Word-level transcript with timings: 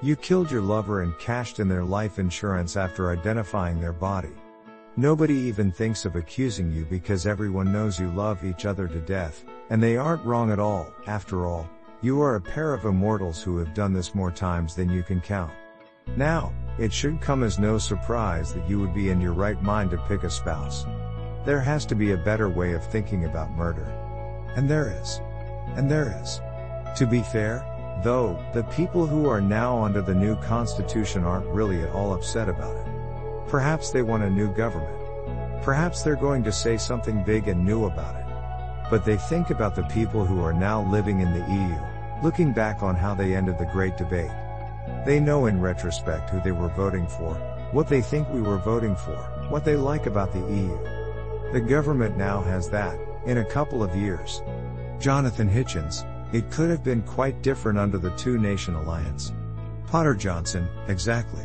You 0.00 0.14
killed 0.14 0.48
your 0.48 0.62
lover 0.62 1.02
and 1.02 1.18
cashed 1.18 1.58
in 1.58 1.68
their 1.68 1.82
life 1.82 2.20
insurance 2.20 2.76
after 2.76 3.10
identifying 3.10 3.80
their 3.80 3.92
body. 3.92 4.32
Nobody 4.96 5.34
even 5.34 5.72
thinks 5.72 6.04
of 6.04 6.14
accusing 6.14 6.70
you 6.70 6.84
because 6.84 7.26
everyone 7.26 7.72
knows 7.72 7.98
you 7.98 8.08
love 8.10 8.44
each 8.44 8.64
other 8.64 8.86
to 8.86 9.00
death, 9.00 9.44
and 9.70 9.82
they 9.82 9.96
aren't 9.96 10.24
wrong 10.24 10.52
at 10.52 10.60
all. 10.60 10.86
After 11.08 11.46
all, 11.46 11.68
you 12.00 12.20
are 12.22 12.36
a 12.36 12.40
pair 12.40 12.74
of 12.74 12.84
immortals 12.84 13.42
who 13.42 13.58
have 13.58 13.74
done 13.74 13.92
this 13.92 14.14
more 14.14 14.30
times 14.30 14.76
than 14.76 14.88
you 14.88 15.02
can 15.02 15.20
count. 15.20 15.52
Now, 16.16 16.52
it 16.78 16.92
should 16.92 17.20
come 17.20 17.42
as 17.42 17.58
no 17.58 17.76
surprise 17.76 18.54
that 18.54 18.68
you 18.70 18.78
would 18.78 18.94
be 18.94 19.10
in 19.10 19.20
your 19.20 19.32
right 19.32 19.60
mind 19.60 19.90
to 19.90 19.98
pick 20.06 20.22
a 20.22 20.30
spouse. 20.30 20.86
There 21.44 21.60
has 21.60 21.84
to 21.86 21.96
be 21.96 22.12
a 22.12 22.16
better 22.16 22.48
way 22.48 22.72
of 22.72 22.86
thinking 22.86 23.24
about 23.24 23.50
murder. 23.50 23.86
And 24.54 24.70
there 24.70 24.96
is. 25.00 25.20
And 25.74 25.90
there 25.90 26.16
is. 26.22 26.40
To 26.98 27.06
be 27.06 27.22
fair, 27.22 27.64
Though, 28.02 28.38
the 28.52 28.62
people 28.64 29.06
who 29.06 29.28
are 29.28 29.40
now 29.40 29.82
under 29.82 30.00
the 30.00 30.14
new 30.14 30.36
constitution 30.36 31.24
aren't 31.24 31.46
really 31.46 31.82
at 31.82 31.90
all 31.90 32.14
upset 32.14 32.48
about 32.48 32.76
it. 32.76 32.86
Perhaps 33.48 33.90
they 33.90 34.02
want 34.02 34.22
a 34.22 34.30
new 34.30 34.54
government. 34.54 34.94
Perhaps 35.62 36.02
they're 36.02 36.14
going 36.14 36.44
to 36.44 36.52
say 36.52 36.76
something 36.76 37.24
big 37.24 37.48
and 37.48 37.64
new 37.64 37.86
about 37.86 38.14
it. 38.14 38.24
But 38.88 39.04
they 39.04 39.16
think 39.16 39.50
about 39.50 39.74
the 39.74 39.82
people 39.84 40.24
who 40.24 40.40
are 40.42 40.52
now 40.52 40.88
living 40.90 41.20
in 41.20 41.32
the 41.32 41.44
EU, 41.52 42.22
looking 42.22 42.52
back 42.52 42.82
on 42.82 42.94
how 42.94 43.14
they 43.14 43.34
ended 43.34 43.58
the 43.58 43.66
great 43.66 43.96
debate. 43.96 44.30
They 45.04 45.18
know 45.18 45.46
in 45.46 45.60
retrospect 45.60 46.30
who 46.30 46.40
they 46.40 46.52
were 46.52 46.68
voting 46.68 47.06
for, 47.06 47.34
what 47.72 47.88
they 47.88 48.00
think 48.00 48.28
we 48.28 48.40
were 48.40 48.58
voting 48.58 48.94
for, 48.94 49.16
what 49.48 49.64
they 49.64 49.76
like 49.76 50.06
about 50.06 50.32
the 50.32 50.38
EU. 50.38 50.78
The 51.52 51.60
government 51.60 52.16
now 52.16 52.42
has 52.42 52.70
that, 52.70 52.96
in 53.26 53.38
a 53.38 53.44
couple 53.44 53.82
of 53.82 53.96
years. 53.96 54.40
Jonathan 55.00 55.50
Hitchens, 55.50 56.04
it 56.32 56.50
could 56.50 56.70
have 56.70 56.84
been 56.84 57.02
quite 57.02 57.42
different 57.42 57.78
under 57.78 57.98
the 57.98 58.10
two 58.10 58.38
nation 58.38 58.74
alliance. 58.74 59.32
Potter 59.86 60.14
Johnson, 60.14 60.68
exactly. 60.88 61.44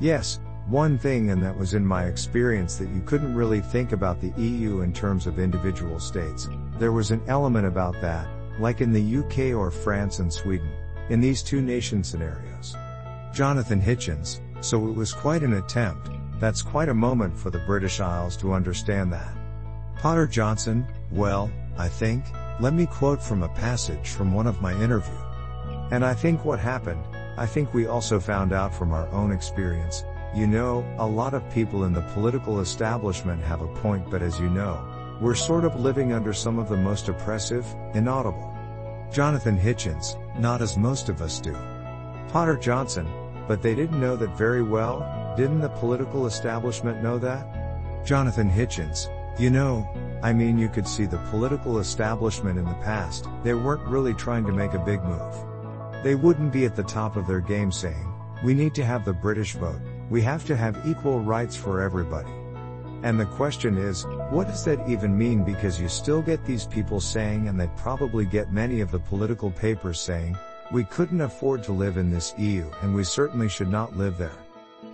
Yes, 0.00 0.40
one 0.68 0.98
thing 0.98 1.30
and 1.30 1.42
that 1.42 1.56
was 1.56 1.74
in 1.74 1.86
my 1.86 2.06
experience 2.06 2.76
that 2.76 2.88
you 2.88 3.00
couldn't 3.02 3.34
really 3.34 3.60
think 3.60 3.92
about 3.92 4.20
the 4.20 4.32
EU 4.40 4.80
in 4.80 4.92
terms 4.92 5.26
of 5.26 5.38
individual 5.38 6.00
states. 6.00 6.48
There 6.78 6.92
was 6.92 7.10
an 7.10 7.22
element 7.28 7.66
about 7.66 8.00
that, 8.00 8.26
like 8.58 8.80
in 8.80 8.92
the 8.92 9.18
UK 9.18 9.56
or 9.56 9.70
France 9.70 10.18
and 10.18 10.32
Sweden, 10.32 10.70
in 11.08 11.20
these 11.20 11.42
two 11.42 11.60
nation 11.60 12.02
scenarios. 12.02 12.74
Jonathan 13.32 13.80
Hitchens, 13.80 14.40
so 14.60 14.88
it 14.88 14.92
was 14.92 15.12
quite 15.12 15.42
an 15.42 15.54
attempt, 15.54 16.08
that's 16.40 16.62
quite 16.62 16.88
a 16.88 16.94
moment 16.94 17.38
for 17.38 17.50
the 17.50 17.60
British 17.60 18.00
Isles 18.00 18.36
to 18.38 18.52
understand 18.52 19.12
that. 19.12 19.36
Potter 19.96 20.26
Johnson, 20.26 20.86
well, 21.10 21.50
I 21.78 21.88
think, 21.88 22.24
let 22.58 22.72
me 22.72 22.86
quote 22.86 23.22
from 23.22 23.42
a 23.42 23.48
passage 23.50 24.10
from 24.10 24.32
one 24.32 24.46
of 24.46 24.62
my 24.62 24.72
interview. 24.82 25.18
And 25.90 26.04
I 26.04 26.14
think 26.14 26.44
what 26.44 26.58
happened, 26.58 27.04
I 27.36 27.44
think 27.44 27.74
we 27.74 27.86
also 27.86 28.18
found 28.18 28.52
out 28.52 28.74
from 28.74 28.92
our 28.92 29.08
own 29.08 29.30
experience. 29.30 30.04
You 30.34 30.46
know, 30.46 30.84
a 30.98 31.06
lot 31.06 31.34
of 31.34 31.48
people 31.50 31.84
in 31.84 31.92
the 31.92 32.00
political 32.14 32.60
establishment 32.60 33.42
have 33.42 33.60
a 33.60 33.74
point, 33.82 34.10
but 34.10 34.22
as 34.22 34.40
you 34.40 34.48
know, 34.48 34.82
we're 35.20 35.34
sort 35.34 35.64
of 35.64 35.80
living 35.80 36.12
under 36.12 36.32
some 36.32 36.58
of 36.58 36.68
the 36.68 36.76
most 36.76 37.08
oppressive, 37.08 37.66
inaudible. 37.94 38.52
Jonathan 39.12 39.58
Hitchens, 39.58 40.16
not 40.38 40.62
as 40.62 40.76
most 40.76 41.08
of 41.08 41.20
us 41.20 41.40
do. 41.40 41.54
Potter 42.28 42.56
Johnson, 42.56 43.06
but 43.46 43.62
they 43.62 43.74
didn't 43.74 44.00
know 44.00 44.16
that 44.16 44.36
very 44.36 44.62
well, 44.62 45.34
didn't 45.36 45.60
the 45.60 45.68
political 45.68 46.26
establishment 46.26 47.02
know 47.02 47.18
that? 47.18 48.04
Jonathan 48.04 48.50
Hitchens, 48.50 49.08
you 49.38 49.50
know, 49.50 49.88
I 50.22 50.32
mean 50.32 50.58
you 50.58 50.68
could 50.68 50.88
see 50.88 51.06
the 51.06 51.18
political 51.30 51.78
establishment 51.78 52.58
in 52.58 52.64
the 52.64 52.74
past, 52.74 53.28
they 53.44 53.54
weren't 53.54 53.86
really 53.86 54.14
trying 54.14 54.46
to 54.46 54.52
make 54.52 54.72
a 54.72 54.78
big 54.78 55.02
move. 55.04 55.34
They 56.02 56.14
wouldn't 56.14 56.52
be 56.52 56.64
at 56.64 56.76
the 56.76 56.82
top 56.82 57.16
of 57.16 57.26
their 57.26 57.40
game 57.40 57.70
saying, 57.70 58.12
we 58.42 58.54
need 58.54 58.74
to 58.74 58.84
have 58.84 59.04
the 59.04 59.12
British 59.12 59.54
vote, 59.54 59.80
we 60.10 60.22
have 60.22 60.44
to 60.46 60.56
have 60.56 60.86
equal 60.86 61.20
rights 61.20 61.56
for 61.56 61.80
everybody. 61.80 62.30
And 63.02 63.20
the 63.20 63.26
question 63.26 63.76
is, 63.76 64.04
what 64.30 64.48
does 64.48 64.64
that 64.64 64.88
even 64.88 65.16
mean 65.16 65.44
because 65.44 65.80
you 65.80 65.88
still 65.88 66.22
get 66.22 66.44
these 66.44 66.66
people 66.66 66.98
saying 66.98 67.48
and 67.48 67.60
they 67.60 67.68
probably 67.76 68.24
get 68.24 68.52
many 68.52 68.80
of 68.80 68.90
the 68.90 68.98
political 68.98 69.50
papers 69.50 70.00
saying, 70.00 70.36
we 70.72 70.84
couldn't 70.84 71.20
afford 71.20 71.62
to 71.64 71.72
live 71.72 71.98
in 71.98 72.10
this 72.10 72.34
EU 72.38 72.68
and 72.82 72.94
we 72.94 73.04
certainly 73.04 73.48
should 73.48 73.68
not 73.68 73.96
live 73.96 74.18
there. 74.18 74.38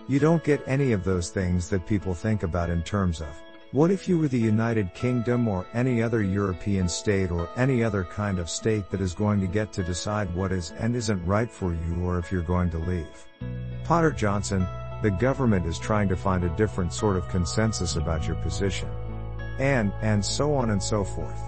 You 0.08 0.18
don't 0.18 0.44
get 0.44 0.62
any 0.66 0.92
of 0.92 1.04
those 1.04 1.30
things 1.30 1.68
that 1.70 1.86
people 1.86 2.12
think 2.12 2.42
about 2.42 2.70
in 2.70 2.82
terms 2.82 3.20
of, 3.20 3.40
what 3.72 3.90
if 3.90 4.06
you 4.06 4.18
were 4.18 4.28
the 4.28 4.38
United 4.38 4.92
Kingdom 4.92 5.48
or 5.48 5.66
any 5.72 6.02
other 6.02 6.20
European 6.20 6.86
state 6.86 7.30
or 7.30 7.48
any 7.56 7.82
other 7.82 8.04
kind 8.04 8.38
of 8.38 8.50
state 8.50 8.90
that 8.90 9.00
is 9.00 9.14
going 9.14 9.40
to 9.40 9.46
get 9.46 9.72
to 9.72 9.82
decide 9.82 10.32
what 10.34 10.52
is 10.52 10.72
and 10.72 10.94
isn't 10.94 11.24
right 11.24 11.50
for 11.50 11.72
you 11.72 12.04
or 12.04 12.18
if 12.18 12.30
you're 12.30 12.42
going 12.42 12.68
to 12.70 12.78
leave? 12.78 13.26
Potter 13.82 14.10
Johnson, 14.10 14.66
the 15.02 15.10
government 15.10 15.64
is 15.64 15.78
trying 15.78 16.06
to 16.10 16.16
find 16.16 16.44
a 16.44 16.54
different 16.54 16.92
sort 16.92 17.16
of 17.16 17.26
consensus 17.30 17.96
about 17.96 18.26
your 18.26 18.36
position. 18.36 18.90
And, 19.58 19.90
and 20.02 20.22
so 20.22 20.54
on 20.54 20.68
and 20.68 20.82
so 20.82 21.02
forth. 21.02 21.40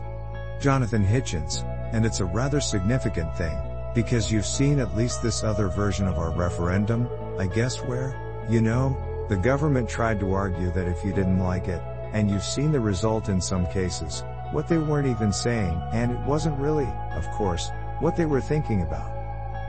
Jonathan 0.62 1.04
Hitchens, 1.04 1.62
and 1.92 2.06
it's 2.06 2.20
a 2.20 2.24
rather 2.24 2.60
significant 2.60 3.36
thing, 3.36 3.58
because 3.94 4.32
you've 4.32 4.46
seen 4.46 4.78
at 4.78 4.96
least 4.96 5.22
this 5.22 5.44
other 5.44 5.68
version 5.68 6.08
of 6.08 6.16
our 6.16 6.30
referendum, 6.30 7.06
I 7.38 7.48
guess 7.48 7.82
where, 7.82 8.16
you 8.48 8.62
know, 8.62 8.96
the 9.28 9.36
government 9.36 9.90
tried 9.90 10.20
to 10.20 10.32
argue 10.32 10.70
that 10.72 10.88
if 10.88 11.04
you 11.04 11.12
didn't 11.12 11.38
like 11.38 11.68
it, 11.68 11.82
and 12.14 12.30
you've 12.30 12.44
seen 12.44 12.72
the 12.72 12.80
result 12.80 13.28
in 13.28 13.40
some 13.40 13.66
cases, 13.66 14.22
what 14.52 14.68
they 14.68 14.78
weren't 14.78 15.08
even 15.08 15.32
saying, 15.32 15.78
and 15.92 16.12
it 16.12 16.20
wasn't 16.20 16.58
really, 16.58 16.88
of 17.12 17.28
course, 17.32 17.70
what 17.98 18.16
they 18.16 18.24
were 18.24 18.40
thinking 18.40 18.82
about. 18.82 19.10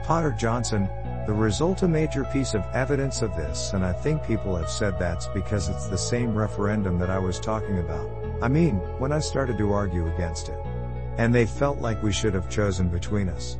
Potter 0.04 0.30
Johnson, 0.30 0.88
the 1.26 1.34
result 1.34 1.82
a 1.82 1.88
major 1.88 2.24
piece 2.26 2.54
of 2.54 2.64
evidence 2.72 3.20
of 3.20 3.34
this, 3.34 3.72
and 3.72 3.84
I 3.84 3.92
think 3.92 4.24
people 4.24 4.54
have 4.54 4.70
said 4.70 4.96
that's 4.96 5.26
because 5.26 5.68
it's 5.68 5.88
the 5.88 5.98
same 5.98 6.36
referendum 6.36 7.00
that 7.00 7.10
I 7.10 7.18
was 7.18 7.40
talking 7.40 7.80
about. 7.80 8.08
I 8.40 8.46
mean, 8.46 8.76
when 9.00 9.10
I 9.10 9.18
started 9.18 9.58
to 9.58 9.72
argue 9.72 10.06
against 10.14 10.48
it. 10.48 10.58
And 11.18 11.34
they 11.34 11.46
felt 11.46 11.78
like 11.78 12.00
we 12.02 12.12
should 12.12 12.34
have 12.34 12.48
chosen 12.48 12.88
between 12.88 13.28
us. 13.28 13.56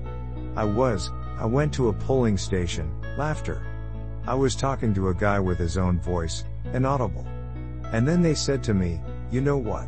I 0.54 0.64
was, 0.64 1.10
I 1.40 1.46
went 1.46 1.74
to 1.74 1.88
a 1.88 1.92
polling 1.92 2.38
station, 2.38 2.94
laughter. 3.18 3.66
I 4.28 4.34
was 4.34 4.54
talking 4.54 4.94
to 4.94 5.08
a 5.08 5.14
guy 5.14 5.40
with 5.40 5.58
his 5.58 5.76
own 5.76 5.98
voice, 5.98 6.44
inaudible. 6.72 7.26
And 7.92 8.06
then 8.06 8.22
they 8.22 8.34
said 8.34 8.62
to 8.64 8.74
me, 8.74 9.00
you 9.30 9.40
know 9.40 9.56
what? 9.56 9.86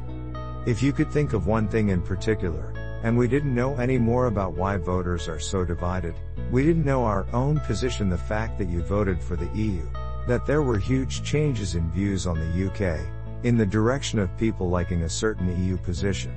If 0.67 0.83
you 0.83 0.93
could 0.93 1.11
think 1.11 1.33
of 1.33 1.47
one 1.47 1.69
thing 1.69 1.89
in 1.89 2.03
particular, 2.03 2.73
and 3.03 3.17
we 3.17 3.29
didn't 3.29 3.55
know 3.55 3.77
any 3.77 3.99
more 3.99 4.27
about 4.27 4.55
why 4.55 4.77
voters 4.77 5.29
are 5.29 5.39
so 5.39 5.65
divided, 5.65 6.15
we 6.51 6.65
didn't 6.65 6.85
know 6.85 7.05
our 7.05 7.27
own 7.33 7.61
position 7.61 8.09
the 8.09 8.19
fact 8.19 8.59
that 8.59 8.69
you 8.69 8.83
voted 8.83 9.21
for 9.21 9.37
the 9.37 9.51
EU, 9.57 9.83
that 10.27 10.47
there 10.47 10.63
were 10.63 10.79
huge 10.79 11.23
changes 11.23 11.75
in 11.75 11.91
views 11.91 12.27
on 12.27 12.39
the 12.39 12.67
UK, 12.67 13.01
in 13.45 13.57
the 13.57 13.67
direction 13.67 14.19
of 14.19 14.37
people 14.37 14.69
liking 14.69 15.03
a 15.03 15.09
certain 15.09 15.65
EU 15.65 15.77
position. 15.77 16.33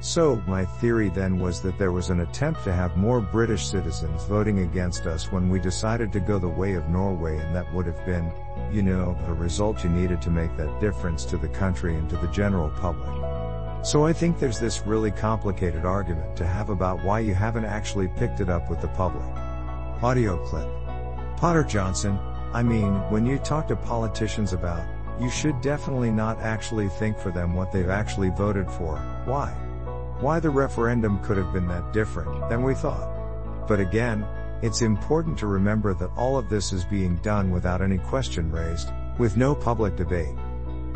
So, 0.00 0.40
my 0.46 0.64
theory 0.64 1.08
then 1.08 1.40
was 1.40 1.60
that 1.62 1.76
there 1.76 1.90
was 1.90 2.10
an 2.10 2.20
attempt 2.20 2.62
to 2.64 2.72
have 2.72 2.96
more 2.96 3.20
British 3.20 3.66
citizens 3.66 4.24
voting 4.26 4.60
against 4.60 5.06
us 5.06 5.32
when 5.32 5.48
we 5.48 5.58
decided 5.58 6.12
to 6.12 6.20
go 6.20 6.38
the 6.38 6.48
way 6.48 6.74
of 6.74 6.88
Norway 6.88 7.36
and 7.38 7.54
that 7.54 7.72
would 7.74 7.86
have 7.86 8.06
been, 8.06 8.30
you 8.70 8.82
know, 8.82 9.18
a 9.26 9.34
result 9.34 9.82
you 9.82 9.90
needed 9.90 10.22
to 10.22 10.30
make 10.30 10.56
that 10.56 10.80
difference 10.80 11.24
to 11.24 11.36
the 11.36 11.48
country 11.48 11.96
and 11.96 12.08
to 12.10 12.16
the 12.16 12.28
general 12.28 12.70
public. 12.70 13.10
So 13.84 14.06
I 14.06 14.12
think 14.12 14.38
there's 14.38 14.60
this 14.60 14.86
really 14.86 15.10
complicated 15.10 15.84
argument 15.84 16.36
to 16.36 16.46
have 16.46 16.70
about 16.70 17.02
why 17.02 17.18
you 17.18 17.34
haven't 17.34 17.64
actually 17.64 18.06
picked 18.06 18.40
it 18.40 18.48
up 18.48 18.70
with 18.70 18.80
the 18.80 18.88
public. 18.88 19.26
Audio 20.00 20.36
clip. 20.46 20.68
Potter 21.36 21.64
Johnson, 21.64 22.18
I 22.52 22.62
mean, 22.62 22.94
when 23.10 23.26
you 23.26 23.38
talk 23.38 23.66
to 23.68 23.76
politicians 23.76 24.52
about, 24.52 24.86
you 25.20 25.28
should 25.28 25.60
definitely 25.60 26.12
not 26.12 26.38
actually 26.38 26.88
think 26.88 27.18
for 27.18 27.32
them 27.32 27.54
what 27.54 27.72
they've 27.72 27.88
actually 27.88 28.30
voted 28.30 28.70
for, 28.70 28.98
why? 29.24 29.52
Why 30.20 30.40
the 30.40 30.50
referendum 30.50 31.22
could 31.22 31.36
have 31.36 31.52
been 31.52 31.68
that 31.68 31.92
different 31.92 32.48
than 32.48 32.62
we 32.62 32.74
thought. 32.74 33.66
But 33.68 33.80
again, 33.80 34.26
it's 34.62 34.82
important 34.82 35.38
to 35.38 35.46
remember 35.46 35.94
that 35.94 36.10
all 36.16 36.36
of 36.36 36.48
this 36.48 36.72
is 36.72 36.84
being 36.84 37.16
done 37.16 37.50
without 37.50 37.80
any 37.80 37.98
question 37.98 38.50
raised, 38.50 38.88
with 39.18 39.36
no 39.36 39.54
public 39.54 39.94
debate. 39.94 40.34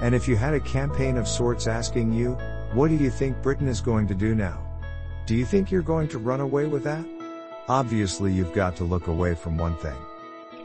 And 0.00 0.14
if 0.14 0.26
you 0.26 0.34
had 0.34 0.54
a 0.54 0.60
campaign 0.60 1.16
of 1.16 1.28
sorts 1.28 1.68
asking 1.68 2.12
you, 2.12 2.32
what 2.72 2.88
do 2.88 2.96
you 2.96 3.10
think 3.10 3.40
Britain 3.42 3.68
is 3.68 3.80
going 3.80 4.08
to 4.08 4.14
do 4.14 4.34
now? 4.34 4.58
Do 5.26 5.36
you 5.36 5.44
think 5.44 5.70
you're 5.70 5.82
going 5.82 6.08
to 6.08 6.18
run 6.18 6.40
away 6.40 6.66
with 6.66 6.82
that? 6.84 7.04
Obviously, 7.68 8.32
you've 8.32 8.54
got 8.54 8.74
to 8.76 8.84
look 8.84 9.06
away 9.06 9.36
from 9.36 9.56
one 9.56 9.76
thing. 9.76 9.96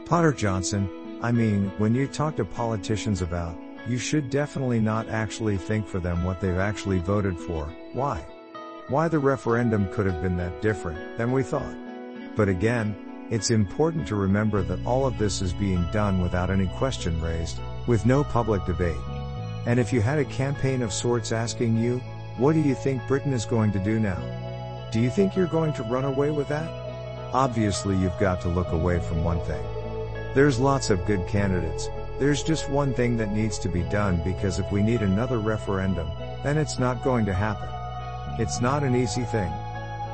Potter 0.04 0.32
Johnson, 0.32 1.18
I 1.22 1.30
mean, 1.30 1.70
when 1.78 1.94
you 1.94 2.08
talk 2.08 2.34
to 2.36 2.44
politicians 2.44 3.22
about, 3.22 3.56
you 3.86 3.98
should 3.98 4.30
definitely 4.30 4.80
not 4.80 5.08
actually 5.08 5.56
think 5.56 5.86
for 5.86 6.00
them 6.00 6.24
what 6.24 6.40
they've 6.40 6.58
actually 6.58 6.98
voted 6.98 7.38
for. 7.38 7.66
Why? 7.92 8.24
Why 8.88 9.06
the 9.06 9.18
referendum 9.18 9.86
could 9.92 10.06
have 10.06 10.22
been 10.22 10.38
that 10.38 10.62
different 10.62 11.18
than 11.18 11.30
we 11.30 11.42
thought. 11.42 11.76
But 12.34 12.48
again, 12.48 12.96
it's 13.30 13.50
important 13.50 14.08
to 14.08 14.16
remember 14.16 14.62
that 14.62 14.84
all 14.86 15.04
of 15.04 15.18
this 15.18 15.42
is 15.42 15.52
being 15.52 15.86
done 15.92 16.22
without 16.22 16.48
any 16.48 16.68
question 16.78 17.20
raised, 17.20 17.58
with 17.86 18.06
no 18.06 18.24
public 18.24 18.64
debate. 18.64 18.96
And 19.66 19.78
if 19.78 19.92
you 19.92 20.00
had 20.00 20.18
a 20.18 20.24
campaign 20.24 20.80
of 20.80 20.94
sorts 20.94 21.32
asking 21.32 21.76
you, 21.76 21.98
what 22.38 22.54
do 22.54 22.60
you 22.60 22.74
think 22.74 23.06
Britain 23.06 23.34
is 23.34 23.44
going 23.44 23.72
to 23.72 23.78
do 23.78 24.00
now? 24.00 24.18
Do 24.90 25.00
you 25.00 25.10
think 25.10 25.36
you're 25.36 25.46
going 25.46 25.74
to 25.74 25.82
run 25.82 26.06
away 26.06 26.30
with 26.30 26.48
that? 26.48 26.70
Obviously 27.34 27.94
you've 27.98 28.18
got 28.18 28.40
to 28.40 28.48
look 28.48 28.72
away 28.72 29.00
from 29.00 29.22
one 29.22 29.40
thing. 29.40 29.62
There's 30.34 30.58
lots 30.58 30.88
of 30.88 31.04
good 31.04 31.26
candidates, 31.28 31.90
there's 32.18 32.42
just 32.42 32.70
one 32.70 32.94
thing 32.94 33.18
that 33.18 33.32
needs 33.32 33.58
to 33.58 33.68
be 33.68 33.82
done 33.82 34.22
because 34.24 34.58
if 34.58 34.72
we 34.72 34.82
need 34.82 35.02
another 35.02 35.38
referendum, 35.38 36.08
then 36.42 36.56
it's 36.56 36.78
not 36.78 37.04
going 37.04 37.26
to 37.26 37.34
happen. 37.34 37.68
It's 38.38 38.60
not 38.60 38.84
an 38.84 38.94
easy 38.94 39.24
thing. 39.24 39.52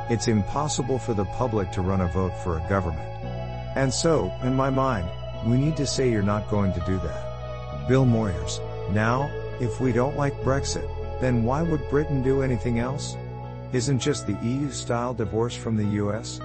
It's 0.09 0.29
impossible 0.29 0.99
for 0.99 1.13
the 1.13 1.27
public 1.27 1.71
to 1.73 1.83
run 1.83 2.01
a 2.01 2.09
vote 2.09 2.33
for 2.43 2.59
a 2.59 2.69
government. 2.71 3.09
And 3.77 3.93
so, 3.93 4.33
in 4.43 4.55
my 4.55 4.71
mind, 4.71 5.09
we 5.47 5.59
need 5.59 5.77
to 5.77 5.87
say 5.87 6.11
you're 6.11 6.23
not 6.23 6.49
going 6.49 6.73
to 6.73 6.81
do 6.81 6.99
that. 6.99 7.87
Bill 7.87 8.07
Moyers. 8.07 8.61
Now, 8.93 9.31
if 9.61 9.79
we 9.79 9.93
don't 9.93 10.17
like 10.17 10.35
Brexit, 10.41 10.89
then 11.21 11.45
why 11.45 11.63
would 11.63 11.91
Britain 11.91 12.23
do 12.23 12.43
anything 12.43 12.79
else? 12.79 13.17
Isn't 13.73 13.99
just 13.99 14.27
the 14.27 14.39
EU 14.43 14.71
style 14.71 15.13
divorce 15.13 15.55
from 15.55 15.77
the 15.77 16.03
US? 16.03 16.41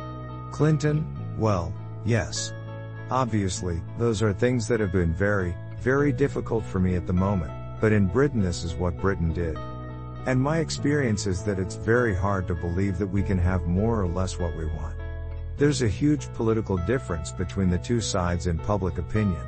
Clinton? 0.52 1.06
Well, 1.38 1.74
yes. 2.06 2.52
Obviously, 3.10 3.82
those 3.98 4.22
are 4.22 4.34
things 4.34 4.68
that 4.68 4.80
have 4.80 4.92
been 4.92 5.14
very, 5.14 5.56
very 5.80 6.12
difficult 6.12 6.66
for 6.66 6.80
me 6.80 6.96
at 6.96 7.08
the 7.08 7.14
moment, 7.14 7.52
but 7.80 7.94
in 7.94 8.08
Britain 8.08 8.42
this 8.42 8.64
is 8.64 8.76
what 8.76 9.00
Britain 9.00 9.34
did. 9.34 9.58
And 10.26 10.42
my 10.42 10.60
experience 10.60 11.28
is 11.28 11.44
that 11.44 11.60
it's 11.60 11.76
very 11.76 12.16
hard 12.16 12.48
to 12.48 12.56
believe 12.56 12.98
that 12.98 13.08
we 13.08 13.24
can 13.24 13.38
have 13.38 13.68
more 13.68 14.02
or 14.02 14.08
less 14.08 14.38
what 14.38 14.56
we 14.56 14.66
want. 14.66 14.96
There's 15.58 15.82
a 15.82 15.88
huge 15.88 16.32
political 16.34 16.78
difference 16.78 17.32
between 17.32 17.70
the 17.70 17.78
two 17.78 18.02
sides 18.02 18.48
in 18.48 18.58
public 18.60 18.98
opinion. 18.98 19.42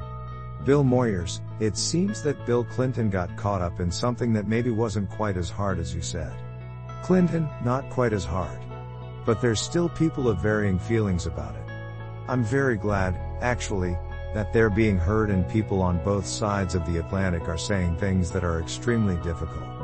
Bill 0.66 0.84
Moyers, 0.84 1.40
it 1.60 1.78
seems 1.78 2.22
that 2.24 2.46
Bill 2.46 2.64
Clinton 2.64 3.10
got 3.10 3.36
caught 3.36 3.62
up 3.62 3.80
in 3.80 3.90
something 3.90 4.32
that 4.34 4.48
maybe 4.48 4.70
wasn't 4.70 5.10
quite 5.10 5.38
as 5.38 5.50
hard 5.50 5.80
as 5.80 5.96
you 5.96 6.02
said. 6.02 6.34
Clinton, 7.02 7.50
not 7.64 7.90
quite 7.90 8.14
as 8.14 8.26
hard. 8.26 8.60
But 9.26 9.42
there's 9.42 9.60
still 9.60 9.90
people 9.90 10.28
of 10.28 10.42
varying 10.42 10.80
feelings 10.80 11.26
about 11.26 11.56
it. 11.56 11.72
I'm 12.28 12.44
very 12.44 12.76
glad, 12.76 13.16
actually, 13.42 13.98
that 14.34 14.54
they're 14.54 14.70
being 14.70 14.98
heard 14.98 15.30
and 15.30 15.50
people 15.50 15.82
on 15.82 16.04
both 16.04 16.26
sides 16.26 16.76
of 16.76 16.86
the 16.86 17.00
Atlantic 17.00 17.48
are 17.48 17.58
saying 17.58 17.98
things 17.98 18.32
that 18.32 18.44
are 18.44 18.60
extremely 18.60 19.16
difficult. 19.18 19.81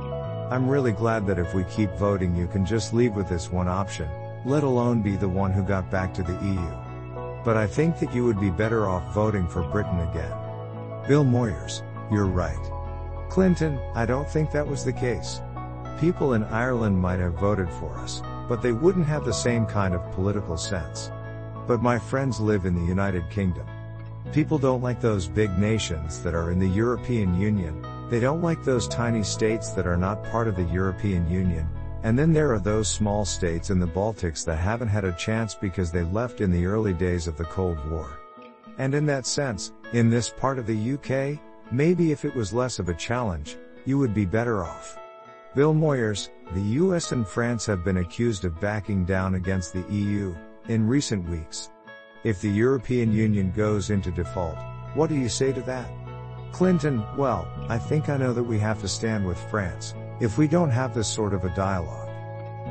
I'm 0.50 0.70
really 0.70 0.94
glad 0.94 1.28
that 1.28 1.40
if 1.40 1.54
we 1.54 1.66
keep 1.66 1.92
voting 1.96 2.34
you 2.34 2.48
can 2.48 2.66
just 2.66 2.94
leave 2.94 3.14
with 3.16 3.28
this 3.28 3.52
one 3.52 3.68
option, 3.68 4.08
let 4.46 4.64
alone 4.64 5.02
be 5.02 5.18
the 5.18 5.28
one 5.28 5.52
who 5.52 5.62
got 5.62 5.92
back 5.92 6.14
to 6.14 6.24
the 6.24 6.40
EU. 6.46 7.44
But 7.44 7.58
I 7.58 7.68
think 7.68 8.00
that 8.00 8.16
you 8.16 8.24
would 8.24 8.40
be 8.40 8.50
better 8.50 8.88
off 8.88 9.14
voting 9.14 9.46
for 9.46 9.64
Britain 9.64 10.00
again. 10.00 10.32
Bill 11.06 11.26
Moyers, 11.26 11.82
you're 12.10 12.28
right. 12.28 12.56
Clinton, 13.30 13.78
I 13.94 14.06
don't 14.06 14.30
think 14.30 14.52
that 14.52 14.66
was 14.66 14.86
the 14.86 14.94
case. 14.94 15.42
People 16.00 16.34
in 16.34 16.46
Ireland 16.46 16.98
might 16.98 17.20
have 17.20 17.34
voted 17.34 17.70
for 17.70 17.98
us, 17.98 18.22
but 18.48 18.62
they 18.62 18.72
wouldn't 18.72 19.08
have 19.08 19.26
the 19.26 19.34
same 19.34 19.66
kind 19.66 19.94
of 19.94 20.12
political 20.14 20.56
sense. 20.56 21.12
But 21.68 21.82
my 21.82 22.00
friends 22.00 22.40
live 22.40 22.66
in 22.66 22.74
the 22.74 22.88
United 22.88 23.30
Kingdom. 23.30 23.68
People 24.32 24.58
don't 24.58 24.82
like 24.82 25.02
those 25.02 25.28
big 25.28 25.58
nations 25.58 26.24
that 26.24 26.34
are 26.34 26.52
in 26.52 26.60
the 26.60 26.70
European 26.70 27.38
Union, 27.38 27.86
they 28.10 28.20
don't 28.20 28.42
like 28.42 28.64
those 28.64 28.88
tiny 28.88 29.24
states 29.24 29.72
that 29.72 29.88
are 29.88 29.98
not 29.98 30.24
part 30.26 30.48
of 30.48 30.56
the 30.56 30.64
European 30.66 31.30
Union, 31.30 31.68
and 32.04 32.18
then 32.18 32.32
there 32.32 32.54
are 32.54 32.60
those 32.60 32.88
small 32.88 33.26
states 33.26 33.70
in 33.70 33.80
the 33.80 33.88
Baltics 33.88 34.46
that 34.46 34.58
haven't 34.58 34.88
had 34.88 35.04
a 35.04 35.12
chance 35.14 35.56
because 35.56 35.92
they 35.92 36.04
left 36.04 36.42
in 36.42 36.52
the 36.52 36.66
early 36.66 36.94
days 36.94 37.28
of 37.28 37.38
the 37.38 37.46
Cold 37.46 37.78
War. 37.90 38.20
And 38.78 38.94
in 38.94 39.06
that 39.08 39.26
sense, 39.26 39.74
in 39.94 40.10
this 40.10 40.30
part 40.30 40.60
of 40.60 40.68
the 40.68 40.94
UK, 40.94 41.40
maybe 41.72 42.12
if 42.12 42.24
it 42.24 42.36
was 42.36 42.54
less 42.54 42.80
of 42.80 42.90
a 42.90 42.94
challenge, 42.94 43.58
you 43.86 43.98
would 43.98 44.14
be 44.14 44.26
better 44.26 44.64
off. 44.64 44.98
Bill 45.56 45.74
Moyers, 45.74 46.30
the 46.54 46.62
US 46.62 47.12
and 47.12 47.28
France 47.28 47.66
have 47.66 47.84
been 47.84 47.98
accused 47.98 48.46
of 48.46 48.60
backing 48.62 49.04
down 49.04 49.36
against 49.36 49.74
the 49.74 49.84
EU, 49.94 50.36
in 50.68 50.88
recent 50.88 51.28
weeks. 51.28 51.72
If 52.24 52.42
the 52.42 52.50
European 52.50 53.12
Union 53.12 53.52
goes 53.56 53.90
into 53.90 54.12
default, 54.12 54.58
what 54.94 55.10
do 55.10 55.16
you 55.16 55.30
say 55.30 55.52
to 55.52 55.62
that? 55.62 55.90
Clinton, 56.52 57.04
well, 57.16 57.48
I 57.70 57.78
think 57.78 58.10
I 58.10 58.18
know 58.18 58.34
that 58.34 58.44
we 58.44 58.60
have 58.60 58.82
to 58.82 58.88
stand 58.88 59.26
with 59.26 59.40
France, 59.50 59.94
if 60.20 60.38
we 60.38 60.48
don't 60.48 60.72
have 60.72 60.94
this 60.94 61.08
sort 61.08 61.34
of 61.34 61.46
a 61.46 61.56
dialogue. 61.56 62.10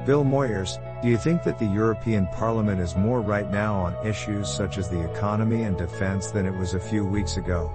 Bill 0.05 0.25
Moyers, 0.25 0.79
do 1.03 1.09
you 1.09 1.17
think 1.17 1.43
that 1.45 1.59
the 1.59 1.67
European 1.67 2.27
Parliament 2.29 2.81
is 2.81 2.97
more 2.97 3.21
right 3.21 3.51
now 3.51 3.75
on 3.75 4.07
issues 4.07 4.53
such 4.53 4.79
as 4.79 4.89
the 4.89 5.11
economy 5.13 5.63
and 5.63 5.77
defense 5.77 6.31
than 6.31 6.47
it 6.47 6.57
was 6.57 6.75
a 6.75 6.81
few 6.81 7.05
weeks 7.05 7.37
ago? 7.37 7.71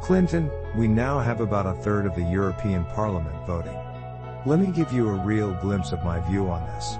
Clinton, 0.00 0.50
we 0.76 0.88
now 0.88 1.18
have 1.18 1.40
about 1.40 1.66
a 1.66 1.74
third 1.82 2.06
of 2.06 2.14
the 2.14 2.22
European 2.22 2.84
Parliament 2.86 3.34
voting. 3.46 3.78
Let 4.46 4.60
me 4.60 4.66
give 4.66 4.92
you 4.92 5.08
a 5.08 5.24
real 5.24 5.54
glimpse 5.54 5.92
of 5.92 6.04
my 6.04 6.20
view 6.28 6.48
on 6.48 6.64
this. 6.66 6.98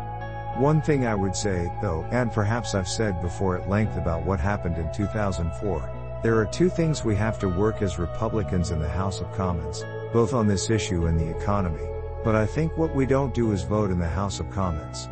One 0.57 0.81
thing 0.81 1.07
I 1.07 1.15
would 1.15 1.37
say, 1.37 1.71
though, 1.83 2.07
and 2.11 2.33
perhaps 2.33 2.75
I've 2.75 2.89
said 2.89 3.21
before 3.21 3.59
at 3.59 3.69
length 3.69 3.97
about 3.97 4.25
what 4.25 4.41
happened 4.41 4.79
in 4.79 4.93
2004, 4.93 5.91
there 6.25 6.39
are 6.39 6.47
two 6.47 6.71
things 6.71 7.05
we 7.05 7.15
have 7.15 7.39
to 7.39 7.51
work 7.51 7.83
as 7.83 7.99
Republicans 7.99 8.71
in 8.71 8.81
the 8.81 8.89
House 8.89 9.21
of 9.21 9.31
Commons, 9.35 9.85
both 10.11 10.33
on 10.33 10.49
this 10.49 10.71
issue 10.71 11.05
and 11.05 11.21
the 11.21 11.39
economy. 11.39 11.87
But 12.25 12.35
I 12.35 12.47
think 12.47 12.75
what 12.79 12.95
we 12.95 13.05
don't 13.05 13.35
do 13.35 13.53
is 13.53 13.61
vote 13.61 13.91
in 13.91 13.99
the 13.99 14.09
House 14.09 14.41
of 14.41 14.51
Commons. 14.51 15.11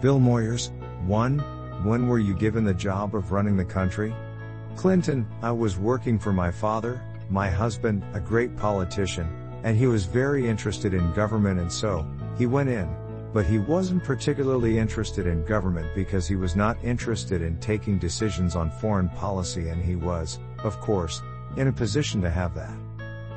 Bill 0.00 0.20
Moyers, 0.20 0.70
1. 1.04 1.40
When 1.82 2.06
were 2.06 2.20
you 2.20 2.32
given 2.32 2.62
the 2.62 2.72
job 2.72 3.16
of 3.16 3.32
running 3.32 3.56
the 3.56 3.64
country? 3.64 4.14
Clinton, 4.76 5.26
I 5.42 5.50
was 5.50 5.78
working 5.78 6.16
for 6.16 6.32
my 6.32 6.52
father, 6.52 7.02
my 7.28 7.50
husband, 7.50 8.04
a 8.14 8.20
great 8.20 8.56
politician, 8.56 9.26
and 9.64 9.76
he 9.76 9.88
was 9.88 10.04
very 10.04 10.48
interested 10.48 10.94
in 10.94 11.12
government 11.12 11.58
and 11.58 11.72
so, 11.72 12.06
he 12.38 12.46
went 12.46 12.68
in, 12.68 12.88
but 13.32 13.46
he 13.46 13.58
wasn't 13.58 14.04
particularly 14.04 14.78
interested 14.78 15.26
in 15.26 15.44
government 15.44 15.88
because 15.92 16.28
he 16.28 16.36
was 16.36 16.54
not 16.54 16.76
interested 16.84 17.42
in 17.42 17.58
taking 17.58 17.98
decisions 17.98 18.54
on 18.54 18.70
foreign 18.70 19.08
policy 19.08 19.68
and 19.68 19.82
he 19.82 19.96
was, 19.96 20.38
of 20.64 20.80
course, 20.80 21.22
in 21.56 21.68
a 21.68 21.72
position 21.72 22.20
to 22.22 22.30
have 22.30 22.54
that. 22.54 22.72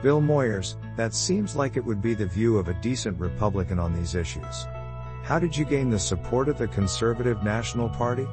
Bill 0.02 0.22
Moyers, 0.22 0.76
that 0.98 1.14
seems 1.14 1.56
like 1.56 1.78
it 1.78 1.84
would 1.86 2.02
be 2.02 2.14
the 2.14 2.26
view 2.26 2.58
of 2.58 2.68
a 2.68 2.74
decent 2.82 3.20
Republican 3.20 3.80
on 3.80 3.94
these 3.94 4.16
issues. 4.16 4.66
How 5.24 5.40
did 5.40 5.58
you 5.58 5.66
gain 5.66 5.90
the 5.90 6.00
support 6.00 6.48
of 6.50 6.58
the 6.58 6.68
Conservative 6.68 7.44
National 7.44 7.90
Party? 7.90 8.28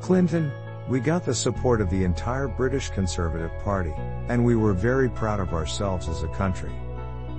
Clinton, 0.00 0.52
we 0.88 1.00
got 1.00 1.24
the 1.24 1.34
support 1.34 1.80
of 1.80 1.90
the 1.90 2.04
entire 2.04 2.48
British 2.48 2.90
Conservative 2.90 3.50
Party, 3.64 3.92
and 4.28 4.44
we 4.44 4.54
were 4.54 4.72
very 4.72 5.10
proud 5.10 5.40
of 5.40 5.52
ourselves 5.52 6.08
as 6.08 6.22
a 6.22 6.28
country. 6.28 6.72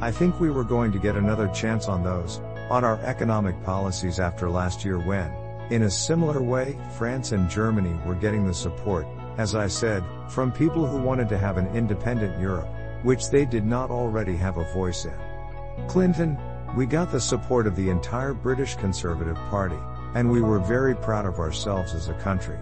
I 0.02 0.12
think 0.12 0.40
we 0.40 0.52
were 0.52 0.64
going 0.64 0.92
to 0.92 1.00
get 1.00 1.16
another 1.16 1.48
chance 1.48 1.88
on 1.88 2.04
those, 2.04 2.40
on 2.70 2.84
our 2.84 3.00
economic 3.02 3.62
policies 3.64 4.20
after 4.20 4.50
last 4.50 4.86
year 4.86 5.00
when, 5.00 5.32
in 5.72 5.84
a 5.84 5.90
similar 5.90 6.42
way, 6.42 6.78
France 6.98 7.32
and 7.32 7.50
Germany 7.50 7.98
were 8.06 8.16
getting 8.16 8.46
the 8.46 8.54
support, 8.54 9.08
as 9.38 9.56
I 9.56 9.68
said, 9.68 10.04
from 10.28 10.52
people 10.52 10.86
who 10.86 11.02
wanted 11.02 11.30
to 11.30 11.38
have 11.38 11.58
an 11.58 11.68
independent 11.76 12.40
Europe, 12.40 12.68
which 13.04 13.30
they 13.30 13.46
did 13.46 13.66
not 13.66 13.92
already 13.92 14.36
have 14.36 14.58
a 14.58 14.74
voice 14.74 15.06
in. 15.06 15.14
Clinton, 15.88 16.38
we 16.76 16.86
got 16.86 17.12
the 17.12 17.20
support 17.20 17.66
of 17.68 17.76
the 17.76 17.90
entire 17.90 18.34
British 18.34 18.76
Conservative 18.76 19.38
Party, 19.50 19.80
and 20.16 20.30
we 20.30 20.42
were 20.42 20.60
very 20.60 20.96
proud 20.96 21.26
of 21.26 21.40
ourselves 21.40 21.94
as 21.94 22.10
a 22.10 22.14
country. 22.16 22.58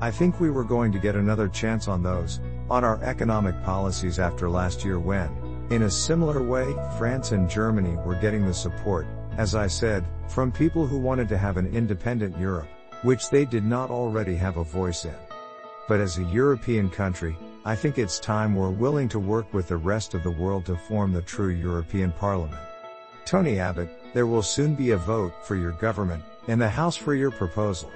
I 0.00 0.10
think 0.10 0.40
we 0.40 0.50
were 0.50 0.64
going 0.64 0.92
to 0.92 0.98
get 0.98 1.16
another 1.16 1.48
chance 1.48 1.88
on 1.88 2.02
those, 2.02 2.40
on 2.70 2.84
our 2.84 3.02
economic 3.02 3.62
policies 3.62 4.18
after 4.18 4.50
last 4.50 4.84
year 4.84 4.98
when, 4.98 5.30
in 5.70 5.82
a 5.82 5.90
similar 5.90 6.42
way, 6.42 6.74
France 6.98 7.32
and 7.32 7.48
Germany 7.48 7.96
were 8.04 8.16
getting 8.16 8.46
the 8.46 8.54
support, 8.54 9.06
as 9.36 9.54
I 9.54 9.66
said, 9.66 10.04
from 10.28 10.52
people 10.52 10.86
who 10.86 10.98
wanted 10.98 11.28
to 11.30 11.38
have 11.38 11.56
an 11.56 11.74
independent 11.74 12.38
Europe, 12.38 12.68
which 13.02 13.30
they 13.30 13.44
did 13.44 13.64
not 13.64 13.90
already 13.90 14.36
have 14.36 14.56
a 14.56 14.64
voice 14.64 15.04
in. 15.04 15.14
But 15.86 16.00
as 16.00 16.18
a 16.18 16.24
European 16.24 16.88
country, 16.88 17.36
I 17.64 17.74
think 17.74 17.98
it's 17.98 18.18
time 18.18 18.54
we're 18.54 18.70
willing 18.70 19.08
to 19.10 19.18
work 19.18 19.52
with 19.52 19.68
the 19.68 19.76
rest 19.76 20.14
of 20.14 20.22
the 20.22 20.30
world 20.30 20.64
to 20.66 20.76
form 20.76 21.12
the 21.12 21.22
true 21.22 21.48
European 21.48 22.12
Parliament. 22.12 22.60
Tony 23.26 23.58
Abbott, 23.58 23.90
there 24.14 24.26
will 24.26 24.42
soon 24.42 24.74
be 24.74 24.90
a 24.92 24.96
vote 24.96 25.34
for 25.44 25.56
your 25.56 25.72
government, 25.72 26.22
in 26.46 26.58
the 26.58 26.68
House 26.68 26.96
for 26.96 27.14
your 27.14 27.30
proposal. 27.30 27.90